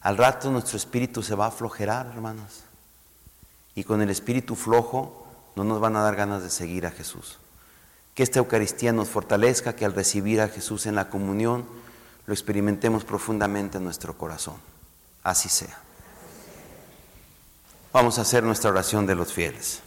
al 0.00 0.16
rato 0.16 0.50
nuestro 0.50 0.76
espíritu 0.76 1.22
se 1.22 1.36
va 1.36 1.44
a 1.44 1.48
aflojerar, 1.48 2.06
hermanos. 2.06 2.62
Y 3.76 3.84
con 3.84 4.02
el 4.02 4.10
espíritu 4.10 4.56
flojo 4.56 5.26
no 5.54 5.62
nos 5.62 5.78
van 5.78 5.94
a 5.94 6.02
dar 6.02 6.16
ganas 6.16 6.42
de 6.42 6.50
seguir 6.50 6.86
a 6.86 6.90
Jesús. 6.90 7.38
Que 8.18 8.24
esta 8.24 8.40
Eucaristía 8.40 8.92
nos 8.92 9.06
fortalezca, 9.06 9.76
que 9.76 9.84
al 9.84 9.94
recibir 9.94 10.40
a 10.40 10.48
Jesús 10.48 10.86
en 10.86 10.96
la 10.96 11.08
comunión 11.08 11.64
lo 12.26 12.34
experimentemos 12.34 13.04
profundamente 13.04 13.78
en 13.78 13.84
nuestro 13.84 14.18
corazón. 14.18 14.56
Así 15.22 15.48
sea. 15.48 15.78
Vamos 17.92 18.18
a 18.18 18.22
hacer 18.22 18.42
nuestra 18.42 18.70
oración 18.70 19.06
de 19.06 19.14
los 19.14 19.32
fieles. 19.32 19.82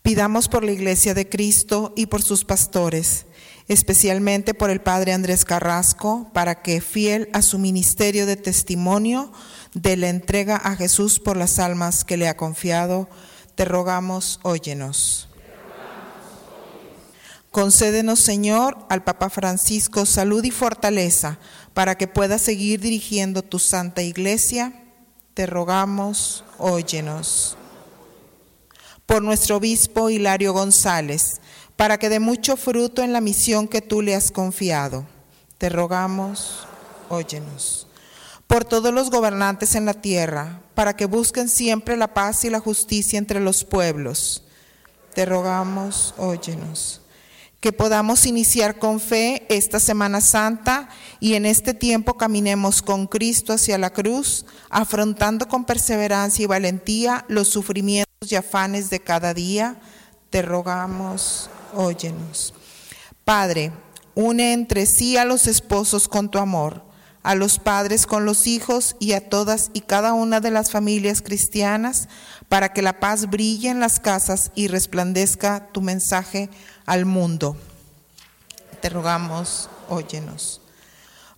Pidamos 0.00 0.48
por 0.48 0.64
la 0.64 0.72
Iglesia 0.72 1.12
de 1.12 1.28
Cristo 1.28 1.92
y 1.96 2.06
por 2.06 2.22
sus 2.22 2.46
pastores, 2.46 3.26
especialmente 3.68 4.54
por 4.54 4.70
el 4.70 4.80
Padre 4.80 5.12
Andrés 5.12 5.44
Carrasco, 5.44 6.30
para 6.32 6.62
que, 6.62 6.80
fiel 6.80 7.28
a 7.34 7.42
su 7.42 7.58
ministerio 7.58 8.24
de 8.24 8.36
testimonio, 8.36 9.34
de 9.74 9.98
la 9.98 10.08
entrega 10.08 10.56
a 10.56 10.76
Jesús 10.76 11.20
por 11.20 11.36
las 11.36 11.58
almas 11.58 12.06
que 12.06 12.16
le 12.16 12.26
ha 12.26 12.38
confiado, 12.38 13.10
te 13.54 13.66
rogamos, 13.66 14.40
óyenos. 14.44 15.29
Concédenos, 17.50 18.20
Señor, 18.20 18.78
al 18.88 19.02
Papa 19.02 19.28
Francisco 19.28 20.06
salud 20.06 20.44
y 20.44 20.50
fortaleza 20.52 21.38
para 21.74 21.96
que 21.96 22.06
pueda 22.06 22.38
seguir 22.38 22.80
dirigiendo 22.80 23.42
tu 23.42 23.58
Santa 23.58 24.02
Iglesia 24.02 24.72
te 25.34 25.46
rogamos, 25.46 26.44
óyenos. 26.58 27.56
Por 29.06 29.22
nuestro 29.22 29.56
obispo 29.56 30.10
Hilario 30.10 30.52
González, 30.52 31.40
para 31.76 31.98
que 31.98 32.08
dé 32.08 32.20
mucho 32.20 32.56
fruto 32.56 33.02
en 33.02 33.12
la 33.12 33.20
misión 33.20 33.66
que 33.66 33.80
tú 33.80 34.02
le 34.02 34.14
has 34.14 34.30
confiado, 34.30 35.06
te 35.58 35.68
rogamos, 35.68 36.66
óyenos. 37.08 37.86
Por 38.46 38.64
todos 38.64 38.92
los 38.92 39.10
gobernantes 39.10 39.74
en 39.76 39.86
la 39.86 39.94
tierra, 39.94 40.60
para 40.74 40.94
que 40.94 41.06
busquen 41.06 41.48
siempre 41.48 41.96
la 41.96 42.12
paz 42.12 42.44
y 42.44 42.50
la 42.50 42.60
justicia 42.60 43.18
entre 43.18 43.40
los 43.40 43.64
pueblos, 43.64 44.42
te 45.14 45.24
rogamos, 45.24 46.14
óyenos 46.18 47.00
que 47.60 47.72
podamos 47.72 48.26
iniciar 48.26 48.78
con 48.78 49.00
fe 49.00 49.46
esta 49.48 49.78
Semana 49.80 50.20
Santa 50.20 50.88
y 51.20 51.34
en 51.34 51.44
este 51.44 51.74
tiempo 51.74 52.14
caminemos 52.14 52.82
con 52.82 53.06
Cristo 53.06 53.52
hacia 53.52 53.76
la 53.76 53.90
cruz, 53.90 54.46
afrontando 54.70 55.46
con 55.46 55.64
perseverancia 55.64 56.42
y 56.42 56.46
valentía 56.46 57.24
los 57.28 57.48
sufrimientos 57.48 58.32
y 58.32 58.34
afanes 58.34 58.88
de 58.88 59.00
cada 59.00 59.34
día. 59.34 59.80
Te 60.30 60.42
rogamos, 60.42 61.50
óyenos. 61.74 62.54
Padre, 63.24 63.72
Une 64.14 64.52
entre 64.52 64.86
sí 64.86 65.16
a 65.16 65.24
los 65.24 65.46
esposos 65.46 66.08
con 66.08 66.30
tu 66.30 66.38
amor, 66.38 66.82
a 67.22 67.34
los 67.34 67.58
padres 67.58 68.06
con 68.06 68.24
los 68.24 68.46
hijos 68.46 68.96
y 68.98 69.12
a 69.12 69.28
todas 69.28 69.70
y 69.72 69.82
cada 69.82 70.12
una 70.12 70.40
de 70.40 70.50
las 70.50 70.70
familias 70.70 71.22
cristianas, 71.22 72.08
para 72.48 72.72
que 72.72 72.82
la 72.82 72.98
paz 72.98 73.28
brille 73.28 73.68
en 73.68 73.80
las 73.80 74.00
casas 74.00 74.50
y 74.54 74.68
resplandezca 74.68 75.68
tu 75.72 75.82
mensaje 75.82 76.50
al 76.86 77.04
mundo. 77.04 77.56
Te 78.80 78.88
rogamos, 78.88 79.68
óyenos. 79.88 80.60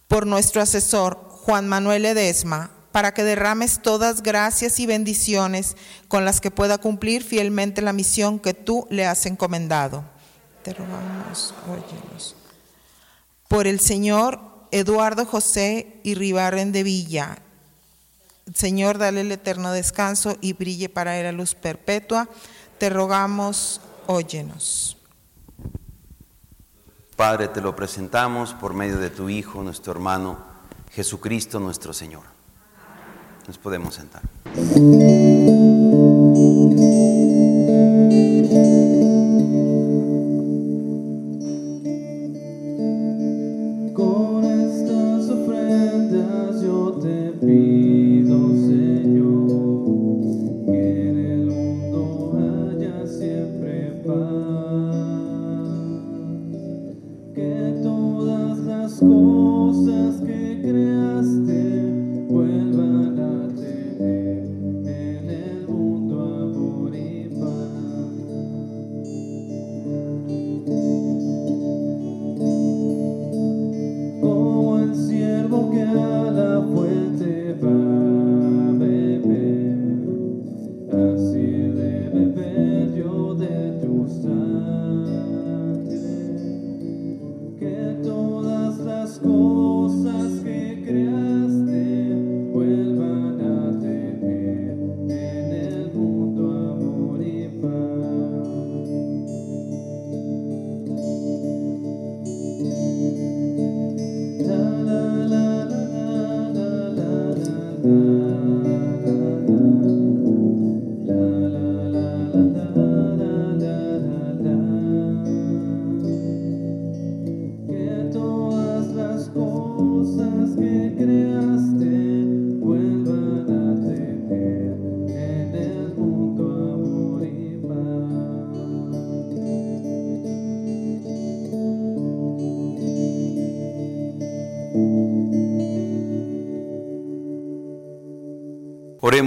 Por 0.09 0.27
nuestro 0.27 0.63
asesor, 0.63 1.19
Juan 1.29 1.69
Manuel 1.69 2.07
Edesma, 2.07 2.71
para 2.93 3.13
que 3.13 3.25
derrames 3.25 3.81
todas 3.83 4.23
gracias 4.23 4.79
y 4.79 4.87
bendiciones 4.87 5.77
con 6.09 6.25
las 6.25 6.41
que 6.41 6.51
pueda 6.51 6.79
cumplir 6.79 7.25
fielmente 7.25 7.83
la 7.83 7.93
misión 7.93 8.39
que 8.39 8.55
tú 8.55 8.87
le 8.91 9.07
has 9.07 9.27
encomendado. 9.27 10.05
Te 10.63 10.75
rogamos, 10.75 11.55
óyenos. 11.67 12.37
Por 13.49 13.67
el 13.67 13.81
Señor 13.81 14.52
Eduardo 14.73 15.27
José 15.27 16.01
y 16.03 16.15
Ribarren 16.15 16.73
de 16.73 16.83
Villa. 16.83 17.39
Señor, 18.53 18.99
dale 18.99 19.21
el 19.21 19.31
eterno 19.31 19.71
descanso 19.71 20.37
y 20.41 20.55
brille 20.55 20.89
para 20.89 21.17
él 21.17 21.25
la 21.25 21.33
luz 21.33 21.55
perpetua. 21.55 22.29
Te 22.79 22.91
rogamos, 22.91 23.81
óyenos. 24.07 24.97
Padre, 27.15 27.49
te 27.49 27.61
lo 27.61 27.77
presentamos 27.77 28.55
por 28.55 28.75
medio 28.75 28.99
de 28.99 29.11
tu 29.11 29.29
Hijo, 29.29 29.63
nuestro 29.63 29.93
hermano, 29.93 30.39
Jesucristo 30.91 31.61
nuestro 31.61 31.93
Señor. 31.93 32.25
Nos 33.47 33.59
podemos 33.59 33.95
sentar. 33.95 34.23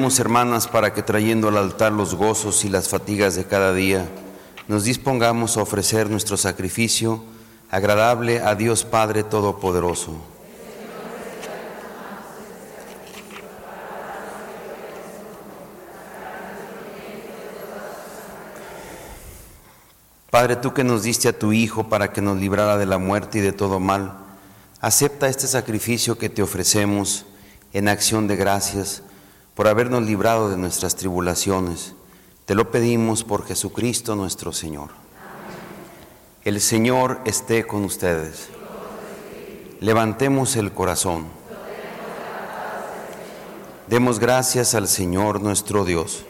Hermanas, 0.06 0.68
para 0.68 0.94
que 0.94 1.02
trayendo 1.02 1.48
al 1.48 1.58
altar 1.58 1.91
los 1.91 2.13
gozos 2.13 2.63
y 2.63 2.70
las 2.70 2.89
fatigas 2.89 3.34
de 3.34 3.46
cada 3.46 3.74
día, 3.74 4.08
nos 4.68 4.84
dispongamos 4.84 5.58
a 5.58 5.63
ofrecer 5.63 6.12
nuestro 6.12 6.38
sacrificio 6.38 7.24
agradable 7.72 8.39
a 8.39 8.54
Dios 8.54 8.86
Padre 8.86 9.24
Todopoderoso. 9.24 10.13
Padre, 20.30 20.56
tú 20.58 20.72
que 20.74 20.84
nos 20.84 21.02
diste 21.02 21.30
a 21.30 21.39
tu 21.39 21.52
Hijo 21.52 21.89
para 21.89 22.13
que 22.13 22.22
nos 22.22 22.38
librara 22.38 22.78
de 22.78 22.86
la 22.86 23.00
muerte 23.00 23.39
y 23.39 23.41
de 23.41 23.54
todo 23.54 23.80
mal, 23.80 24.20
acepta 24.82 25.30
este 25.30 25.48
sacrificio 25.48 26.20
que 26.20 26.30
te 26.30 26.44
ofrecemos 26.44 27.26
en 27.74 27.88
acción 27.88 28.28
de 28.28 28.36
gracias 28.36 29.02
por 29.56 29.68
habernos 29.68 30.04
librado 30.04 30.50
de 30.50 30.58
nuestras 30.58 30.96
tribulaciones. 30.96 31.96
Te 32.46 32.54
lo 32.54 32.70
pedimos 32.70 33.24
por 33.24 33.46
Jesucristo 33.48 34.15
nuestro 34.15 34.52
Señor. 34.54 34.89
El 36.44 36.62
Señor 36.62 37.22
esté 37.26 37.65
con 37.65 37.86
ustedes. 37.86 38.50
Levantemos 39.80 40.56
el 40.58 40.72
corazón. 40.72 41.26
Demos 43.88 44.20
gracias 44.20 44.76
al 44.76 44.88
Señor 44.88 45.41
nuestro 45.41 45.86
Dios. 45.86 46.26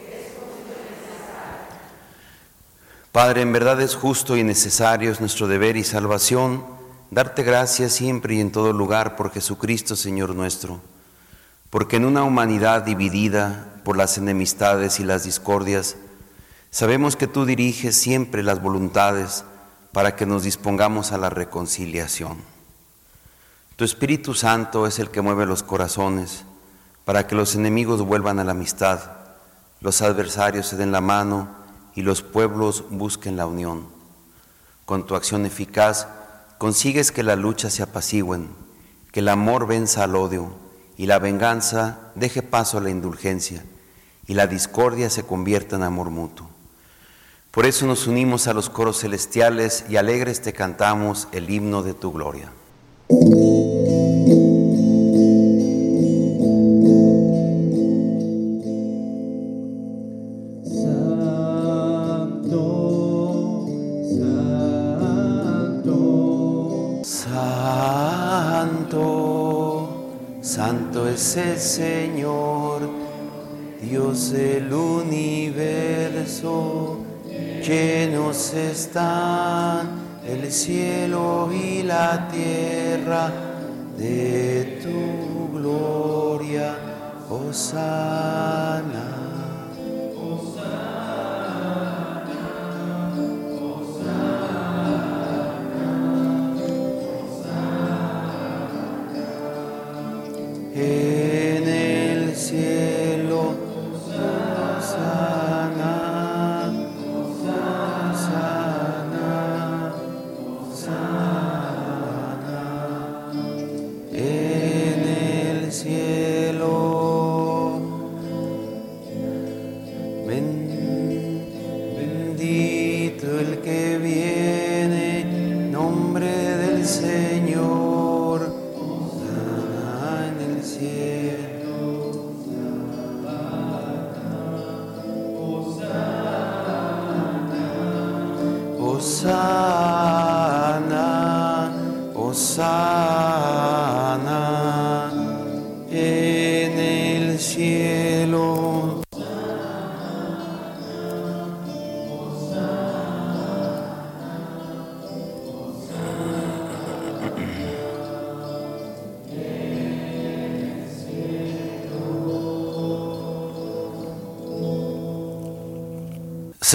Padre, 3.12 3.40
en 3.40 3.52
verdad 3.52 3.80
es 3.80 3.94
justo 3.94 4.36
y 4.36 4.44
necesario, 4.44 5.10
es 5.10 5.20
nuestro 5.20 5.48
deber 5.48 5.78
y 5.78 5.84
salvación, 5.84 6.64
darte 7.10 7.42
gracias 7.42 7.94
siempre 7.94 8.34
y 8.34 8.40
en 8.40 8.52
todo 8.52 8.74
lugar 8.74 9.16
por 9.16 9.32
Jesucristo, 9.32 9.96
Señor 9.96 10.34
nuestro, 10.34 10.82
porque 11.76 11.96
en 11.96 12.06
una 12.06 12.24
humanidad 12.24 12.84
dividida 12.84 13.82
por 13.84 13.98
las 13.98 14.16
enemistades 14.16 14.98
y 14.98 15.04
las 15.04 15.24
discordias, 15.24 15.96
sabemos 16.70 17.16
que 17.16 17.26
tú 17.26 17.44
diriges 17.44 17.98
siempre 17.98 18.42
las 18.42 18.62
voluntades 18.62 19.44
para 19.92 20.16
que 20.16 20.24
nos 20.24 20.42
dispongamos 20.42 21.12
a 21.12 21.18
la 21.18 21.28
reconciliación. 21.28 22.38
Tu 23.76 23.84
Espíritu 23.84 24.32
Santo 24.32 24.86
es 24.86 24.98
el 24.98 25.10
que 25.10 25.20
mueve 25.20 25.44
los 25.44 25.62
corazones 25.62 26.46
para 27.04 27.26
que 27.26 27.34
los 27.34 27.54
enemigos 27.54 28.00
vuelvan 28.00 28.38
a 28.38 28.44
la 28.44 28.52
amistad, 28.52 29.10
los 29.82 30.00
adversarios 30.00 30.68
se 30.68 30.76
den 30.76 30.92
la 30.92 31.02
mano, 31.02 31.50
y 31.94 32.00
los 32.00 32.22
pueblos 32.22 32.84
busquen 32.88 33.36
la 33.36 33.46
unión. 33.46 33.86
Con 34.86 35.04
tu 35.04 35.14
acción 35.14 35.44
eficaz 35.44 36.08
consigues 36.56 37.12
que 37.12 37.22
la 37.22 37.36
lucha 37.36 37.68
se 37.68 37.82
apacigüen, 37.82 38.48
que 39.12 39.20
el 39.20 39.28
amor 39.28 39.66
venza 39.66 40.04
al 40.04 40.16
odio 40.16 40.64
y 40.96 41.06
la 41.06 41.18
venganza 41.18 42.12
deje 42.14 42.42
paso 42.42 42.78
a 42.78 42.80
la 42.80 42.90
indulgencia 42.90 43.64
y 44.26 44.34
la 44.34 44.46
discordia 44.46 45.10
se 45.10 45.22
convierta 45.22 45.76
en 45.76 45.82
amor 45.82 46.10
mutuo. 46.10 46.48
Por 47.50 47.64
eso 47.64 47.86
nos 47.86 48.06
unimos 48.06 48.48
a 48.48 48.54
los 48.54 48.68
coros 48.68 49.00
celestiales 49.00 49.84
y 49.88 49.96
alegres 49.96 50.42
te 50.42 50.52
cantamos 50.52 51.28
el 51.32 51.48
himno 51.48 51.82
de 51.82 51.94
tu 51.94 52.12
gloria. 52.12 52.52
El 71.36 71.58
Señor, 71.58 72.88
Dios 73.80 74.32
del 74.32 74.72
universo, 74.72 76.98
llenos 77.62 78.54
están 78.54 80.06
el 80.26 80.50
cielo 80.50 81.50
y 81.52 81.82
la 81.82 82.26
tierra 82.28 83.30
de 83.98 84.80
tu 84.82 85.58
gloria, 85.58 86.78
Hosanna. 87.28 89.35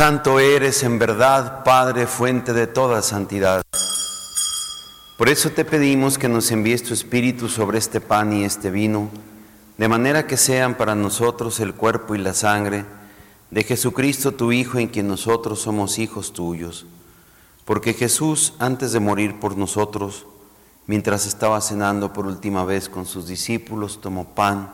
Santo 0.04 0.40
eres 0.40 0.82
en 0.82 0.98
verdad, 0.98 1.64
Padre, 1.64 2.08
fuente 2.08 2.54
de 2.54 2.66
toda 2.66 3.04
santidad. 3.04 3.62
Por 5.16 5.30
eso 5.30 5.52
te 5.52 5.64
pedimos 5.64 6.18
que 6.18 6.28
nos 6.28 6.50
envíes 6.50 6.82
tu 6.82 6.96
Espíritu 6.96 7.48
sobre 7.48 7.78
este 7.78 8.02
pan 8.02 8.34
y 8.34 8.44
este 8.44 8.72
vino, 8.72 9.10
de 9.78 9.88
manera 9.88 10.26
que 10.26 10.38
sean 10.38 10.74
para 10.74 10.96
nosotros 10.96 11.60
el 11.60 11.76
cuerpo 11.76 12.16
y 12.16 12.18
la 12.18 12.34
sangre 12.34 12.84
de 13.52 13.64
Jesucristo 13.64 14.32
tu 14.32 14.52
Hijo, 14.52 14.80
en 14.80 14.88
quien 14.88 15.08
nosotros 15.08 15.62
somos 15.62 16.00
hijos 16.00 16.34
tuyos. 16.34 16.88
Porque 17.64 17.94
Jesús, 17.94 18.56
antes 18.58 18.94
de 18.94 19.00
morir 19.00 19.40
por 19.40 19.56
nosotros, 19.56 20.26
mientras 20.88 21.28
estaba 21.28 21.62
cenando 21.62 22.12
por 22.12 22.26
última 22.26 22.66
vez 22.66 22.90
con 22.90 23.06
sus 23.06 23.28
discípulos, 23.28 24.02
tomó 24.02 24.34
pan, 24.34 24.74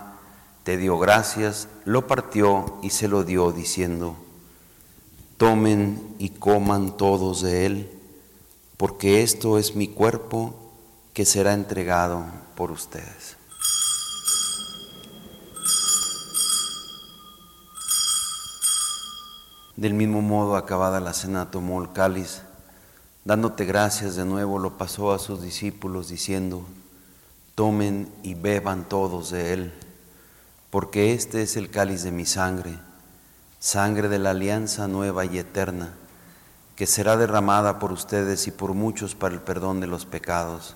te 0.64 0.78
dio 0.78 0.98
gracias, 0.98 1.68
lo 1.84 2.08
partió 2.08 2.78
y 2.82 2.92
se 2.92 3.10
lo 3.10 3.26
dio, 3.26 3.52
diciendo, 3.52 4.16
Tomen 5.38 6.16
y 6.18 6.30
coman 6.30 6.98
todos 6.98 7.44
de 7.44 7.68
él, 7.68 7.92
porque 8.76 9.22
esto 9.22 9.60
es 9.60 9.76
mi 9.76 9.88
cuerpo 9.88 10.56
que 11.14 11.26
será 11.26 11.54
entregado 11.54 12.26
por 12.56 12.72
ustedes. 12.72 13.38
Del 19.76 19.94
mismo 19.94 20.24
modo, 20.24 20.56
acabada 20.56 21.00
la 21.00 21.14
cena, 21.14 21.52
tomó 21.52 21.84
el 21.84 21.94
cáliz, 21.94 22.42
dándote 23.24 23.66
gracias 23.66 24.16
de 24.16 24.26
nuevo, 24.26 24.58
lo 24.58 24.80
pasó 24.80 25.12
a 25.12 25.20
sus 25.20 25.44
discípulos, 25.44 26.10
diciendo, 26.10 26.66
Tomen 27.54 28.12
y 28.24 28.34
beban 28.34 28.90
todos 28.90 29.30
de 29.30 29.54
él, 29.54 29.74
porque 30.72 31.14
este 31.14 31.44
es 31.44 31.58
el 31.58 31.70
cáliz 31.70 32.02
de 32.02 32.12
mi 32.12 32.26
sangre 32.26 32.87
sangre 33.60 34.08
de 34.08 34.20
la 34.20 34.32
alianza 34.32 34.88
nueva 34.88 35.26
y 35.26 35.40
eterna, 35.40 35.94
que 36.76 36.86
será 36.86 37.18
derramada 37.18 37.80
por 37.80 37.92
ustedes 37.92 38.48
y 38.48 38.52
por 38.52 38.74
muchos 38.74 39.16
para 39.16 39.34
el 39.34 39.42
perdón 39.42 39.80
de 39.80 39.88
los 39.88 40.06
pecados. 40.06 40.76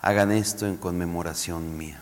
Hagan 0.00 0.32
esto 0.32 0.66
en 0.66 0.76
conmemoración 0.76 1.76
mía. 1.76 2.00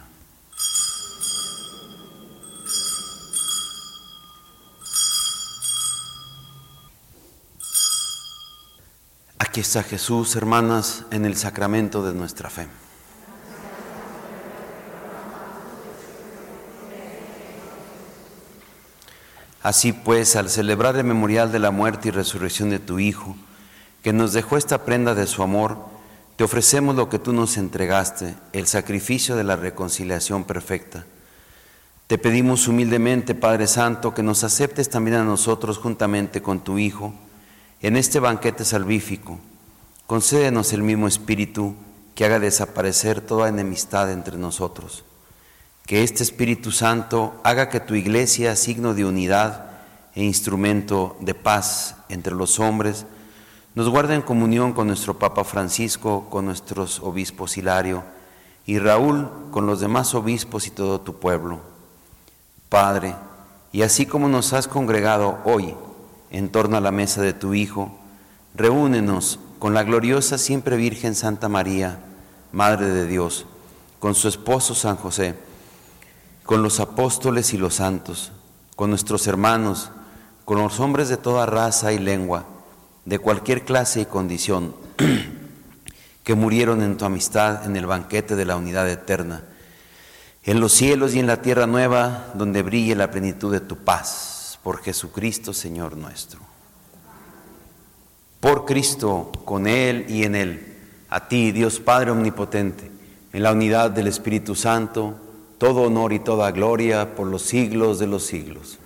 Aquí 9.38 9.60
está 9.60 9.82
Jesús, 9.82 10.36
hermanas, 10.36 11.04
en 11.10 11.24
el 11.24 11.36
sacramento 11.36 12.02
de 12.02 12.14
nuestra 12.14 12.48
fe. 12.48 12.68
Así 19.62 19.92
pues, 19.92 20.36
al 20.36 20.48
celebrar 20.48 20.96
el 20.96 21.04
memorial 21.04 21.52
de 21.52 21.58
la 21.58 21.70
muerte 21.70 22.08
y 22.08 22.10
resurrección 22.10 22.70
de 22.70 22.78
tu 22.78 22.98
Hijo, 22.98 23.36
que 24.02 24.12
nos 24.12 24.32
dejó 24.32 24.56
esta 24.56 24.84
prenda 24.84 25.14
de 25.14 25.26
su 25.26 25.42
amor, 25.42 25.76
te 26.36 26.44
ofrecemos 26.44 26.96
lo 26.96 27.10
que 27.10 27.18
tú 27.18 27.34
nos 27.34 27.58
entregaste, 27.58 28.34
el 28.54 28.66
sacrificio 28.66 29.36
de 29.36 29.44
la 29.44 29.56
reconciliación 29.56 30.44
perfecta. 30.44 31.04
Te 32.06 32.16
pedimos 32.16 32.66
humildemente, 32.68 33.34
Padre 33.34 33.66
Santo, 33.66 34.14
que 34.14 34.22
nos 34.22 34.44
aceptes 34.44 34.88
también 34.88 35.18
a 35.18 35.24
nosotros 35.24 35.76
juntamente 35.76 36.40
con 36.40 36.60
tu 36.60 36.78
Hijo 36.78 37.12
en 37.82 37.96
este 37.96 38.18
banquete 38.18 38.64
salvífico. 38.64 39.38
Concédenos 40.06 40.72
el 40.72 40.82
mismo 40.82 41.06
Espíritu 41.06 41.74
que 42.14 42.24
haga 42.24 42.38
desaparecer 42.38 43.20
toda 43.20 43.50
enemistad 43.50 44.10
entre 44.10 44.38
nosotros 44.38 45.04
que 45.90 46.04
este 46.04 46.22
Espíritu 46.22 46.70
Santo 46.70 47.40
haga 47.42 47.68
que 47.68 47.80
tu 47.80 47.96
iglesia, 47.96 48.54
signo 48.54 48.94
de 48.94 49.04
unidad 49.04 49.70
e 50.14 50.22
instrumento 50.22 51.16
de 51.18 51.34
paz 51.34 51.96
entre 52.08 52.32
los 52.32 52.60
hombres, 52.60 53.06
nos 53.74 53.88
guarde 53.88 54.14
en 54.14 54.22
comunión 54.22 54.72
con 54.72 54.86
nuestro 54.86 55.18
Papa 55.18 55.42
Francisco, 55.42 56.28
con 56.30 56.44
nuestros 56.44 57.00
obispos 57.00 57.56
Hilario 57.56 58.04
y 58.66 58.78
Raúl, 58.78 59.28
con 59.50 59.66
los 59.66 59.80
demás 59.80 60.14
obispos 60.14 60.68
y 60.68 60.70
todo 60.70 61.00
tu 61.00 61.18
pueblo. 61.18 61.58
Padre, 62.68 63.16
y 63.72 63.82
así 63.82 64.06
como 64.06 64.28
nos 64.28 64.52
has 64.52 64.68
congregado 64.68 65.38
hoy 65.44 65.74
en 66.30 66.50
torno 66.50 66.76
a 66.76 66.80
la 66.80 66.92
mesa 66.92 67.20
de 67.20 67.32
tu 67.32 67.52
Hijo, 67.52 67.98
reúnenos 68.54 69.40
con 69.58 69.74
la 69.74 69.82
gloriosa 69.82 70.38
siempre 70.38 70.76
Virgen 70.76 71.16
Santa 71.16 71.48
María, 71.48 71.98
Madre 72.52 72.86
de 72.86 73.08
Dios, 73.08 73.44
con 73.98 74.14
su 74.14 74.28
esposo 74.28 74.76
San 74.76 74.94
José, 74.94 75.49
con 76.50 76.64
los 76.64 76.80
apóstoles 76.80 77.54
y 77.54 77.58
los 77.58 77.76
santos, 77.76 78.32
con 78.74 78.90
nuestros 78.90 79.28
hermanos, 79.28 79.92
con 80.44 80.58
los 80.58 80.80
hombres 80.80 81.08
de 81.08 81.16
toda 81.16 81.46
raza 81.46 81.92
y 81.92 82.00
lengua, 82.00 82.44
de 83.04 83.20
cualquier 83.20 83.64
clase 83.64 84.00
y 84.00 84.06
condición, 84.06 84.74
que 86.24 86.34
murieron 86.34 86.82
en 86.82 86.96
tu 86.96 87.04
amistad 87.04 87.64
en 87.66 87.76
el 87.76 87.86
banquete 87.86 88.34
de 88.34 88.44
la 88.46 88.56
unidad 88.56 88.90
eterna, 88.90 89.44
en 90.42 90.58
los 90.58 90.72
cielos 90.72 91.14
y 91.14 91.20
en 91.20 91.28
la 91.28 91.40
tierra 91.40 91.68
nueva, 91.68 92.32
donde 92.34 92.64
brille 92.64 92.96
la 92.96 93.12
plenitud 93.12 93.52
de 93.52 93.60
tu 93.60 93.76
paz, 93.76 94.58
por 94.64 94.82
Jesucristo 94.82 95.52
Señor 95.52 95.96
nuestro. 95.96 96.40
Por 98.40 98.64
Cristo, 98.64 99.30
con 99.44 99.68
Él 99.68 100.04
y 100.08 100.24
en 100.24 100.34
Él, 100.34 100.78
a 101.10 101.28
ti, 101.28 101.52
Dios 101.52 101.78
Padre 101.78 102.10
Omnipotente, 102.10 102.90
en 103.32 103.42
la 103.44 103.52
unidad 103.52 103.92
del 103.92 104.08
Espíritu 104.08 104.56
Santo, 104.56 105.29
todo 105.60 105.82
honor 105.82 106.14
y 106.14 106.18
toda 106.20 106.50
gloria 106.52 107.14
por 107.14 107.26
los 107.26 107.42
siglos 107.42 107.98
de 107.98 108.06
los 108.06 108.24
siglos. 108.24 108.78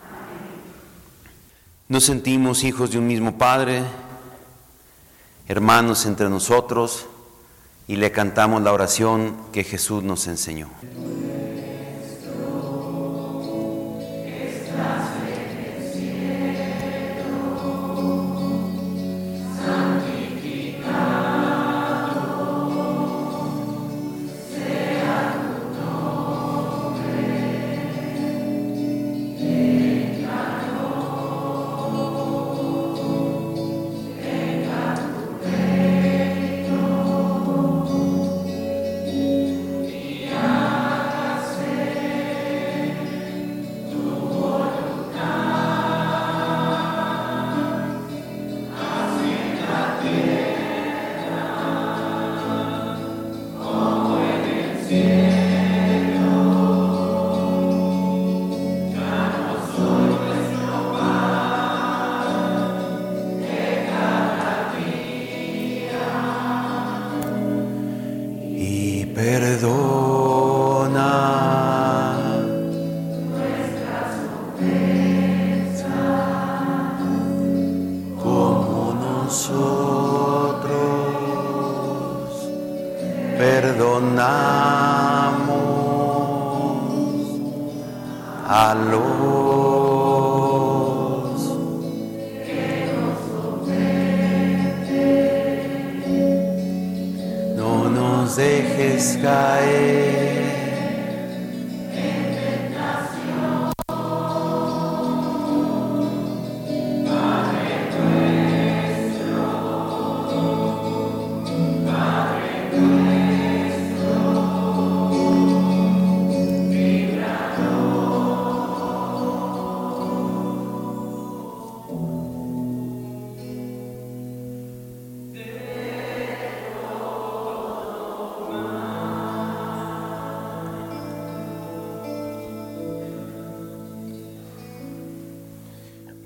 Nos 1.89 2.03
sentimos 2.03 2.64
hijos 2.64 2.91
de 2.91 2.99
un 2.99 3.07
mismo 3.07 3.39
Padre, 3.39 3.85
hermanos 5.47 6.05
entre 6.05 6.29
nosotros, 6.29 7.07
y 7.87 7.95
le 7.95 8.11
cantamos 8.11 8.61
la 8.61 8.72
oración 8.72 9.37
que 9.53 9.62
Jesús 9.62 10.03
nos 10.03 10.27
enseñó. 10.27 10.68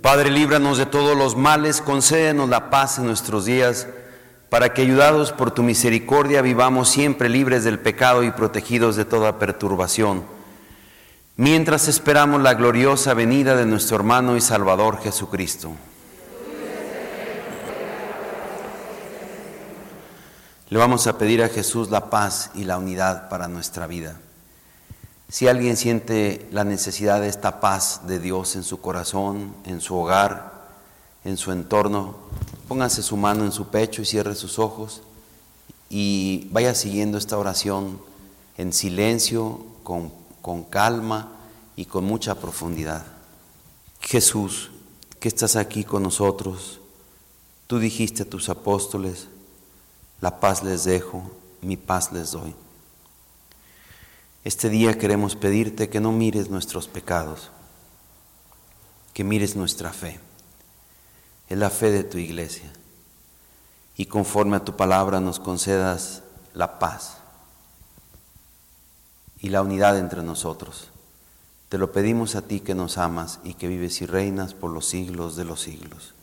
Padre, 0.08 0.30
líbranos 0.30 0.78
de 0.78 0.86
todos 0.86 1.14
los 1.14 1.36
males, 1.36 1.82
concédenos 1.82 2.48
la 2.48 2.70
paz 2.70 2.96
en 2.96 3.04
nuestros 3.04 3.44
días, 3.44 3.88
para 4.48 4.72
que 4.72 4.80
ayudados 4.80 5.32
por 5.32 5.50
tu 5.50 5.62
misericordia 5.62 6.40
vivamos 6.40 6.88
siempre 6.88 7.28
libres 7.28 7.62
del 7.62 7.78
pecado 7.78 8.22
y 8.22 8.30
protegidos 8.30 8.96
de 8.96 9.04
toda 9.04 9.38
perturbación, 9.38 10.24
mientras 11.36 11.88
esperamos 11.88 12.40
la 12.40 12.54
gloriosa 12.54 13.12
venida 13.12 13.54
de 13.54 13.66
nuestro 13.66 13.96
hermano 13.96 14.34
y 14.38 14.40
Salvador 14.40 14.98
Jesucristo. 15.02 15.72
Le 20.70 20.78
vamos 20.78 21.06
a 21.06 21.18
pedir 21.18 21.42
a 21.42 21.50
Jesús 21.50 21.90
la 21.90 22.08
paz 22.08 22.50
y 22.54 22.64
la 22.64 22.78
unidad 22.78 23.28
para 23.28 23.46
nuestra 23.46 23.86
vida. 23.86 24.16
Si 25.30 25.46
alguien 25.46 25.76
siente 25.76 26.48
la 26.52 26.64
necesidad 26.64 27.20
de 27.20 27.28
esta 27.28 27.60
paz 27.60 28.06
de 28.06 28.18
Dios 28.18 28.56
en 28.56 28.64
su 28.64 28.80
corazón, 28.80 29.54
en 29.64 29.82
su 29.82 29.94
hogar, 29.94 30.66
en 31.22 31.36
su 31.36 31.52
entorno, 31.52 32.16
póngase 32.66 33.02
su 33.02 33.18
mano 33.18 33.44
en 33.44 33.52
su 33.52 33.68
pecho 33.68 34.00
y 34.00 34.06
cierre 34.06 34.34
sus 34.34 34.58
ojos 34.58 35.02
y 35.90 36.48
vaya 36.50 36.74
siguiendo 36.74 37.18
esta 37.18 37.36
oración 37.36 38.00
en 38.56 38.72
silencio, 38.72 39.60
con, 39.82 40.10
con 40.40 40.64
calma 40.64 41.32
y 41.76 41.84
con 41.84 42.04
mucha 42.04 42.34
profundidad. 42.36 43.04
Jesús, 44.00 44.70
que 45.20 45.28
estás 45.28 45.56
aquí 45.56 45.84
con 45.84 46.02
nosotros, 46.04 46.80
tú 47.66 47.78
dijiste 47.78 48.22
a 48.22 48.30
tus 48.30 48.48
apóstoles, 48.48 49.28
la 50.22 50.40
paz 50.40 50.62
les 50.62 50.84
dejo, 50.84 51.22
mi 51.60 51.76
paz 51.76 52.12
les 52.12 52.30
doy. 52.30 52.54
Este 54.44 54.68
día 54.68 54.96
queremos 54.96 55.34
pedirte 55.34 55.88
que 55.88 56.00
no 56.00 56.12
mires 56.12 56.48
nuestros 56.48 56.86
pecados, 56.86 57.50
que 59.12 59.24
mires 59.24 59.56
nuestra 59.56 59.92
fe. 59.92 60.20
Es 61.48 61.58
la 61.58 61.70
fe 61.70 61.90
de 61.90 62.04
tu 62.04 62.18
iglesia. 62.18 62.72
Y 63.96 64.06
conforme 64.06 64.56
a 64.56 64.64
tu 64.64 64.76
palabra 64.76 65.20
nos 65.20 65.40
concedas 65.40 66.22
la 66.54 66.78
paz 66.78 67.16
y 69.40 69.48
la 69.48 69.62
unidad 69.62 69.98
entre 69.98 70.22
nosotros. 70.22 70.88
Te 71.68 71.78
lo 71.78 71.92
pedimos 71.92 72.36
a 72.36 72.42
ti 72.42 72.60
que 72.60 72.74
nos 72.74 72.96
amas 72.96 73.40
y 73.44 73.54
que 73.54 73.68
vives 73.68 74.00
y 74.00 74.06
reinas 74.06 74.54
por 74.54 74.70
los 74.70 74.86
siglos 74.86 75.36
de 75.36 75.44
los 75.44 75.60
siglos. 75.60 76.14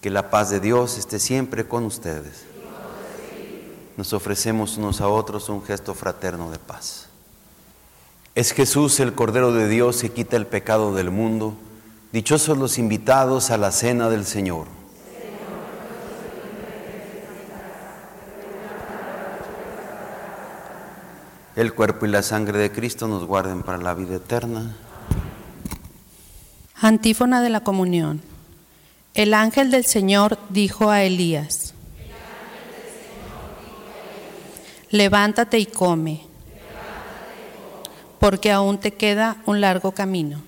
Que 0.00 0.10
la 0.10 0.30
paz 0.30 0.50
de 0.50 0.60
Dios 0.60 0.96
esté 0.96 1.18
siempre 1.18 1.68
con 1.68 1.84
ustedes 1.84 2.46
nos 3.98 4.12
ofrecemos 4.12 4.76
unos 4.76 5.00
a 5.00 5.08
otros 5.08 5.48
un 5.48 5.60
gesto 5.60 5.92
fraterno 5.92 6.52
de 6.52 6.58
paz. 6.60 7.08
Es 8.36 8.52
Jesús 8.52 9.00
el 9.00 9.12
Cordero 9.12 9.52
de 9.52 9.68
Dios 9.68 10.00
que 10.00 10.12
quita 10.12 10.36
el 10.36 10.46
pecado 10.46 10.94
del 10.94 11.10
mundo. 11.10 11.54
Dichosos 12.12 12.56
los 12.56 12.78
invitados 12.78 13.50
a 13.50 13.56
la 13.56 13.72
cena 13.72 14.08
del 14.08 14.24
Señor. 14.24 14.68
El 21.56 21.74
cuerpo 21.74 22.06
y 22.06 22.10
la 22.10 22.22
sangre 22.22 22.60
de 22.60 22.70
Cristo 22.70 23.08
nos 23.08 23.24
guarden 23.24 23.64
para 23.64 23.78
la 23.78 23.94
vida 23.94 24.14
eterna. 24.14 24.76
Antífona 26.76 27.42
de 27.42 27.50
la 27.50 27.64
comunión. 27.64 28.22
El 29.14 29.34
ángel 29.34 29.72
del 29.72 29.84
Señor 29.84 30.38
dijo 30.50 30.88
a 30.88 31.02
Elías, 31.02 31.74
levántate 34.90 35.58
y 35.58 35.66
come, 35.66 36.22
porque 38.18 38.50
aún 38.50 38.78
te 38.78 38.94
queda 38.94 39.42
un 39.46 39.60
largo 39.60 39.92
camino. 39.92 40.42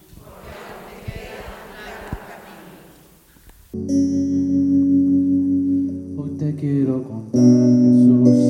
Hoy 6.17 6.31
te 6.39 6.55
quiero 6.57 7.03
contar, 7.03 7.41
Jesús 7.41 8.50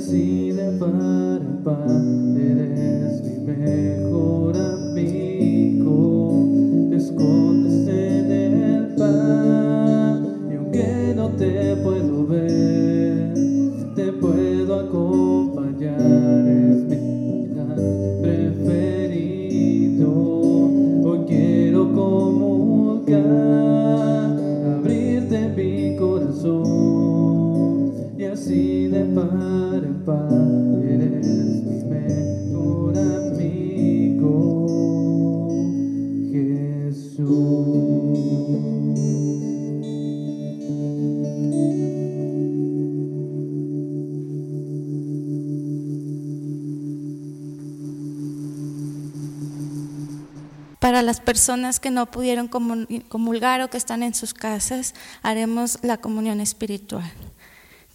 decide 0.00 0.78
para 0.78 1.38
parar. 1.62 2.89
Personas 51.20 51.80
que 51.80 51.90
no 51.90 52.06
pudieron 52.10 52.50
comu- 52.50 53.02
comulgar 53.08 53.60
o 53.60 53.70
que 53.70 53.78
están 53.78 54.02
en 54.02 54.14
sus 54.14 54.34
casas, 54.34 54.94
haremos 55.22 55.78
la 55.82 55.98
comunión 55.98 56.40
espiritual. 56.40 57.10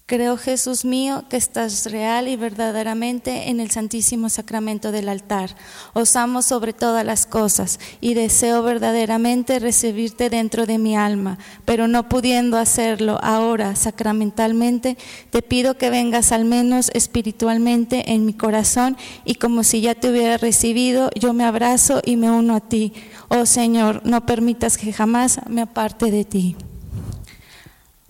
Creo, 0.07 0.37
Jesús 0.37 0.85
mío, 0.85 1.25
que 1.31 1.37
estás 1.37 1.89
real 1.89 2.27
y 2.27 2.35
verdaderamente 2.35 3.49
en 3.49 3.59
el 3.59 3.71
Santísimo 3.71 4.29
Sacramento 4.29 4.91
del 4.91 5.09
altar. 5.09 5.55
Os 5.93 6.15
amo 6.15 6.43
sobre 6.43 6.73
todas 6.73 7.03
las 7.03 7.25
cosas 7.25 7.79
y 8.01 8.13
deseo 8.13 8.61
verdaderamente 8.61 9.57
recibirte 9.57 10.29
dentro 10.29 10.67
de 10.67 10.77
mi 10.77 10.95
alma, 10.95 11.39
pero 11.65 11.87
no 11.87 12.07
pudiendo 12.07 12.59
hacerlo 12.59 13.17
ahora 13.23 13.75
sacramentalmente, 13.75 14.95
te 15.31 15.41
pido 15.41 15.75
que 15.79 15.89
vengas 15.89 16.31
al 16.31 16.45
menos 16.45 16.91
espiritualmente 16.93 18.11
en 18.13 18.27
mi 18.27 18.33
corazón 18.33 18.97
y 19.25 19.33
como 19.33 19.63
si 19.63 19.81
ya 19.81 19.95
te 19.95 20.11
hubiera 20.11 20.37
recibido, 20.37 21.09
yo 21.19 21.33
me 21.33 21.45
abrazo 21.45 22.01
y 22.05 22.15
me 22.15 22.29
uno 22.29 22.55
a 22.55 22.59
ti. 22.59 22.93
Oh 23.27 23.45
Señor, 23.45 24.01
no 24.05 24.25
permitas 24.25 24.77
que 24.77 24.93
jamás 24.93 25.39
me 25.47 25.61
aparte 25.61 26.11
de 26.11 26.25
ti. 26.25 26.55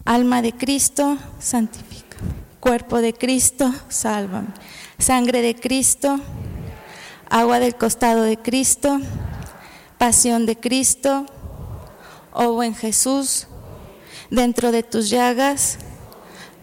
Alma 0.03 0.41
de 0.41 0.53
Cristo, 0.53 1.17
santifícame. 1.39 2.05
Cuerpo 2.59 2.99
de 2.99 3.13
Cristo, 3.13 3.73
sálvame. 3.89 4.49
Sangre 4.99 5.41
de 5.41 5.55
Cristo, 5.55 6.19
agua 7.29 7.59
del 7.59 7.75
costado 7.75 8.23
de 8.23 8.37
Cristo, 8.37 8.99
pasión 9.97 10.45
de 10.45 10.57
Cristo, 10.57 11.25
oh 12.33 12.53
buen 12.53 12.75
Jesús, 12.75 13.47
dentro 14.29 14.71
de 14.71 14.83
tus 14.83 15.09
llagas, 15.09 15.79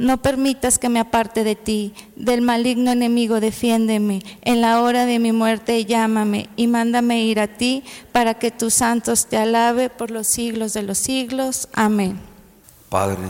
no 0.03 0.21
permitas 0.21 0.81
que 0.81 0.89
me 0.89 0.99
aparte 0.99 1.45
de 1.45 1.55
ti, 1.55 1.95
del 2.17 2.43
maligno 2.43 2.91
enemigo 2.91 3.39
defiéndeme, 3.39 4.21
en 4.43 4.61
la 4.61 4.83
hora 4.83 5.07
de 5.07 5.21
mi 5.21 5.31
muerte 5.31 5.85
llámame 5.85 6.51
y 6.57 6.67
mándame 6.67 7.23
ir 7.23 7.39
a 7.39 7.47
ti 7.47 7.85
para 8.11 8.35
que 8.35 8.51
tus 8.51 8.75
santos 8.75 9.27
te 9.27 9.37
alabe 9.37 9.91
por 9.91 10.11
los 10.11 10.27
siglos 10.27 10.73
de 10.73 10.83
los 10.83 10.99
siglos. 10.99 11.69
Amén. 11.73 12.21
Padre, 12.89 13.29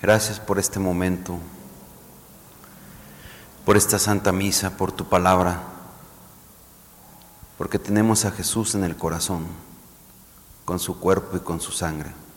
gracias 0.00 0.38
por 0.38 0.60
este 0.60 0.78
momento, 0.78 1.36
por 3.64 3.76
esta 3.76 3.98
santa 3.98 4.30
misa, 4.30 4.76
por 4.76 4.92
tu 4.92 5.06
palabra, 5.06 5.60
porque 7.58 7.80
tenemos 7.80 8.24
a 8.24 8.30
Jesús 8.30 8.76
en 8.76 8.84
el 8.84 8.96
corazón, 8.96 9.44
con 10.64 10.78
su 10.78 11.00
cuerpo 11.00 11.36
y 11.36 11.40
con 11.40 11.60
su 11.60 11.72
sangre. 11.72 12.27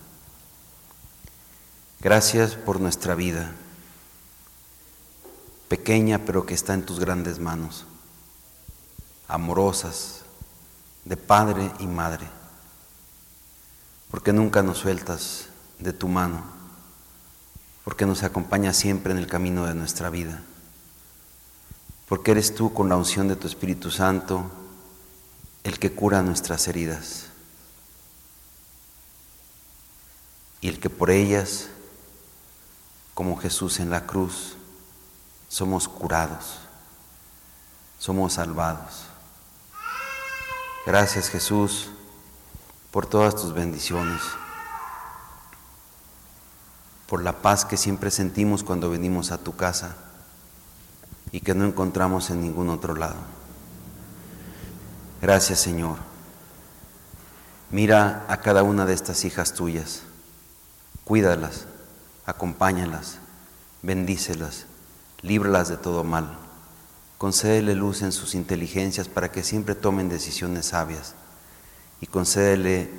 Gracias 2.01 2.55
por 2.55 2.79
nuestra 2.79 3.15
vida, 3.15 3.51
pequeña 5.67 6.19
pero 6.25 6.45
que 6.45 6.53
está 6.53 6.73
en 6.73 6.85
tus 6.85 6.99
grandes 6.99 7.39
manos, 7.39 7.85
amorosas, 9.27 10.23
de 11.05 11.15
padre 11.15 11.71
y 11.79 11.87
madre 11.87 12.27
porque 14.11 14.33
nunca 14.33 14.61
nos 14.61 14.77
sueltas 14.77 15.47
de 15.79 15.93
tu 15.93 16.09
mano, 16.09 16.43
porque 17.85 18.05
nos 18.05 18.23
acompañas 18.23 18.75
siempre 18.75 19.13
en 19.13 19.17
el 19.17 19.25
camino 19.25 19.65
de 19.65 19.73
nuestra 19.73 20.09
vida, 20.09 20.43
porque 22.09 22.31
eres 22.31 22.53
tú 22.53 22.73
con 22.73 22.89
la 22.89 22.97
unción 22.97 23.29
de 23.29 23.37
tu 23.37 23.47
Espíritu 23.47 23.89
Santo 23.89 24.51
el 25.63 25.79
que 25.79 25.93
cura 25.93 26.21
nuestras 26.21 26.67
heridas 26.67 27.27
y 30.59 30.67
el 30.67 30.79
que 30.79 30.89
por 30.89 31.09
ellas, 31.09 31.69
como 33.13 33.37
Jesús 33.37 33.79
en 33.79 33.89
la 33.89 34.05
cruz, 34.05 34.55
somos 35.47 35.87
curados, 35.87 36.59
somos 37.99 38.33
salvados. 38.33 39.05
Gracias 40.85 41.29
Jesús 41.29 41.89
por 42.89 43.05
todas 43.05 43.35
tus 43.35 43.53
bendiciones, 43.53 44.21
por 47.07 47.21
la 47.23 47.41
paz 47.41 47.65
que 47.65 47.77
siempre 47.77 48.11
sentimos 48.11 48.63
cuando 48.63 48.89
venimos 48.89 49.31
a 49.31 49.37
tu 49.37 49.55
casa 49.55 49.95
y 51.31 51.41
que 51.41 51.53
no 51.53 51.65
encontramos 51.65 52.29
en 52.29 52.41
ningún 52.41 52.69
otro 52.69 52.95
lado. 52.95 53.17
Gracias 55.21 55.59
Señor. 55.59 55.97
Mira 57.69 58.25
a 58.27 58.37
cada 58.37 58.63
una 58.63 58.85
de 58.85 58.93
estas 58.93 59.23
hijas 59.23 59.53
tuyas, 59.53 60.01
cuídalas, 61.05 61.67
acompáñalas, 62.31 63.17
bendícelas, 63.81 64.65
líbralas 65.21 65.67
de 65.67 65.77
todo 65.77 66.03
mal, 66.03 66.37
concédele 67.17 67.75
luz 67.75 68.01
en 68.01 68.11
sus 68.11 68.35
inteligencias 68.35 69.07
para 69.07 69.31
que 69.31 69.43
siempre 69.43 69.75
tomen 69.75 70.09
decisiones 70.09 70.67
sabias 70.67 71.15
y 71.99 72.07
concédele, 72.07 72.89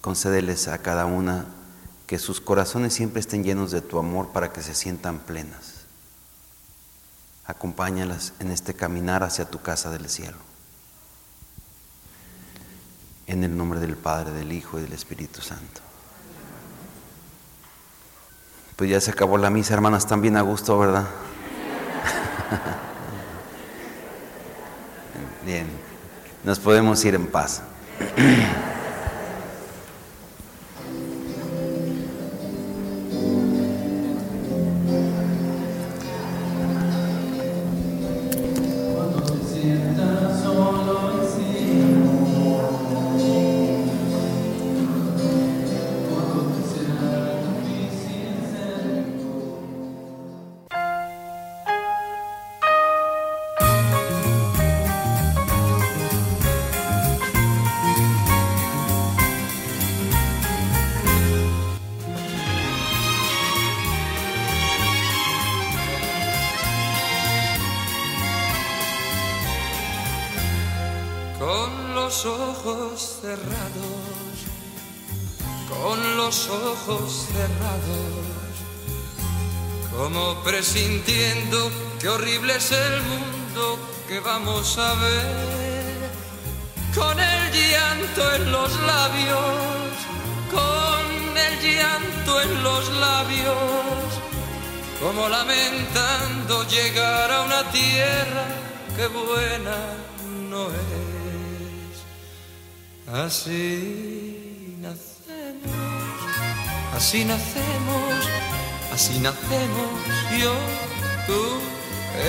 concédeles 0.00 0.66
a 0.68 0.78
cada 0.78 1.04
una 1.04 1.46
que 2.06 2.18
sus 2.18 2.40
corazones 2.40 2.94
siempre 2.94 3.20
estén 3.20 3.44
llenos 3.44 3.70
de 3.70 3.82
tu 3.82 3.98
amor 3.98 4.30
para 4.30 4.52
que 4.52 4.62
se 4.62 4.74
sientan 4.74 5.18
plenas. 5.18 5.86
Acompáñalas 7.44 8.32
en 8.38 8.50
este 8.50 8.74
caminar 8.74 9.22
hacia 9.22 9.50
tu 9.50 9.60
casa 9.60 9.90
del 9.90 10.08
cielo. 10.08 10.38
En 13.26 13.44
el 13.44 13.56
nombre 13.56 13.78
del 13.78 13.96
Padre, 13.96 14.32
del 14.32 14.52
Hijo 14.52 14.78
y 14.78 14.82
del 14.82 14.92
Espíritu 14.92 15.42
Santo. 15.42 15.85
Pues 18.76 18.90
ya 18.90 19.00
se 19.00 19.10
acabó 19.10 19.38
la 19.38 19.48
misa, 19.48 19.72
hermanas, 19.72 20.04
están 20.04 20.20
bien 20.20 20.36
a 20.36 20.42
gusto, 20.42 20.78
¿verdad? 20.78 21.06
Bien, 25.46 25.66
nos 26.44 26.58
podemos 26.58 27.02
ir 27.06 27.14
en 27.14 27.26
paz. 27.26 27.62
con 75.68 76.16
los 76.16 76.48
ojos 76.48 77.26
cerrados, 77.32 78.56
como 79.96 80.42
presintiendo 80.44 81.70
que 82.00 82.08
horrible 82.08 82.56
es 82.56 82.72
el 82.72 83.02
mundo 83.02 83.78
que 84.08 84.20
vamos 84.20 84.78
a 84.78 84.94
ver, 84.94 86.10
con 86.94 87.18
el 87.18 87.52
llanto 87.52 88.34
en 88.34 88.52
los 88.52 88.80
labios, 88.82 89.92
con 90.50 91.36
el 91.36 91.74
llanto 91.74 92.40
en 92.40 92.62
los 92.62 92.88
labios, 92.94 93.56
como 95.00 95.28
lamentando 95.28 96.64
llegar 96.68 97.30
a 97.30 97.42
una 97.42 97.70
tierra 97.70 98.46
que 98.96 99.06
buena 99.08 99.76
no 100.48 100.68
es. 100.68 100.76
Así 103.12 104.45
así 106.96 107.24
nacemos, 107.24 108.24
así 108.92 109.18
nacemos 109.18 109.90
yo, 110.40 110.54
tú, 111.26 111.42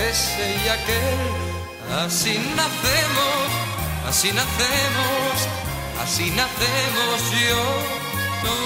ese 0.09 0.55
y 0.63 0.67
aquel. 0.67 1.47
Así 2.05 2.37
nacemos, 2.55 3.47
así 4.07 4.27
nacemos, 4.33 5.35
así 6.03 6.31
nacemos 6.31 7.19
yo, 7.31 7.63
tú, 8.43 8.57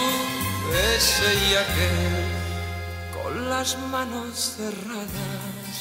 ese 0.96 1.34
y 1.50 1.56
aquel 1.56 2.32
con 3.14 3.50
las 3.50 3.78
manos 3.90 4.56
cerradas, 4.58 5.74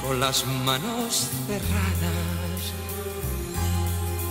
con 0.00 0.18
las 0.18 0.46
manos 0.46 1.28
cerradas, 1.46 2.62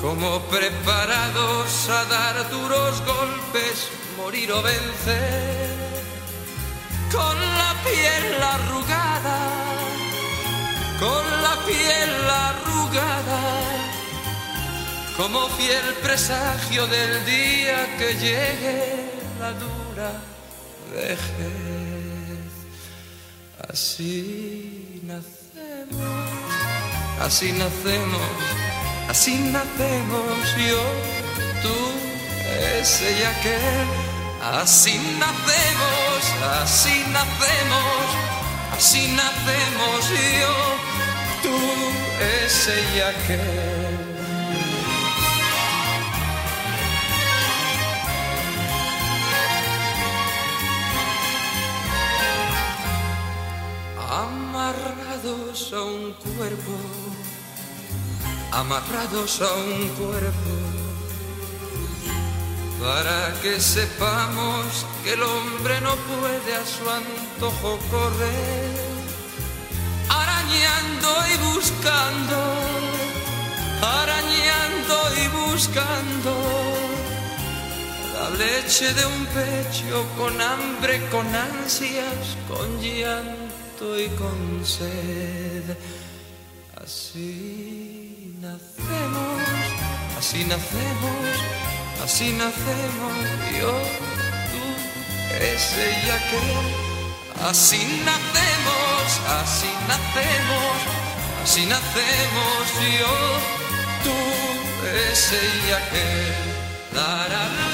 como 0.02 0.40
preparados 0.50 1.90
a 1.90 2.06
dar 2.06 2.50
duros 2.50 3.04
golpes, 3.06 3.88
morir 4.22 4.52
o 4.52 4.62
vencer, 4.62 5.70
con 7.12 7.36
la 7.60 7.72
piel 7.86 8.28
arrugada, 8.56 9.40
con 11.00 11.24
la 11.46 11.56
piel 11.66 12.14
arrugada, 12.50 13.42
como 15.18 15.48
fiel 15.58 15.88
presagio 16.04 16.86
del 16.88 17.26
día 17.26 17.78
que 17.98 18.10
llegue 18.26 18.82
la 19.40 19.52
dura 19.64 20.12
vejez. 20.94 22.52
Así 23.70 25.02
nacemos, 25.04 26.30
así 27.22 27.52
nacemos, 27.54 28.32
así 29.10 29.34
nacemos 29.56 30.40
yo, 30.70 30.84
tú, 31.64 31.76
ese 32.80 33.08
y 33.20 33.24
aquel. 33.24 34.11
Así 34.44 34.98
nacemos, 35.20 36.24
así 36.64 37.06
nacemos, 37.12 38.08
así 38.74 39.08
nacemos 39.10 40.10
yo, 40.42 40.56
tú, 41.44 41.58
ese 42.46 42.84
y 42.96 43.00
aquel. 43.02 44.12
amarrados 54.12 55.72
a 55.74 55.84
un 55.84 56.14
cuerpo, 56.14 56.74
amarrados 58.52 59.42
a 59.42 59.54
un 59.54 59.88
cuerpo, 59.90 60.81
para 62.82 63.32
que 63.44 63.60
sepamos 63.60 64.86
que 65.04 65.14
el 65.14 65.22
hombre 65.22 65.80
no 65.82 65.96
puede 65.96 66.56
a 66.56 66.66
su 66.66 66.90
antojo 66.90 67.78
correr, 67.92 68.74
arañando 70.10 71.10
y 71.32 71.38
buscando, 71.54 72.40
arañando 73.82 74.96
y 75.24 75.28
buscando. 75.46 76.34
La 78.16 78.30
leche 78.32 78.94
de 78.94 79.06
un 79.06 79.26
pecho 79.28 80.06
con 80.18 80.42
hambre, 80.42 81.08
con 81.10 81.28
ansias, 81.36 82.36
con 82.48 82.82
llanto 82.82 84.00
y 84.00 84.08
con 84.22 84.66
sed. 84.66 85.78
Así 86.84 88.36
nacemos, 88.40 89.42
así 90.18 90.44
nacemos, 90.46 91.38
así 92.04 92.32
nacemos 92.34 93.16
yo, 93.60 93.72
tú, 94.52 94.64
ese 95.40 95.86
y 96.06 96.10
aquel. 96.10 96.92
Así 97.50 97.82
nacemos, 98.06 99.08
así 99.42 99.70
nacemos, 99.88 100.78
así 101.44 101.66
nacemos 101.66 102.64
yo, 103.00 103.16
tú, 104.04 104.18
ese 105.12 105.42
y 105.68 105.72
aquel. 105.72 106.36
La, 106.94 107.71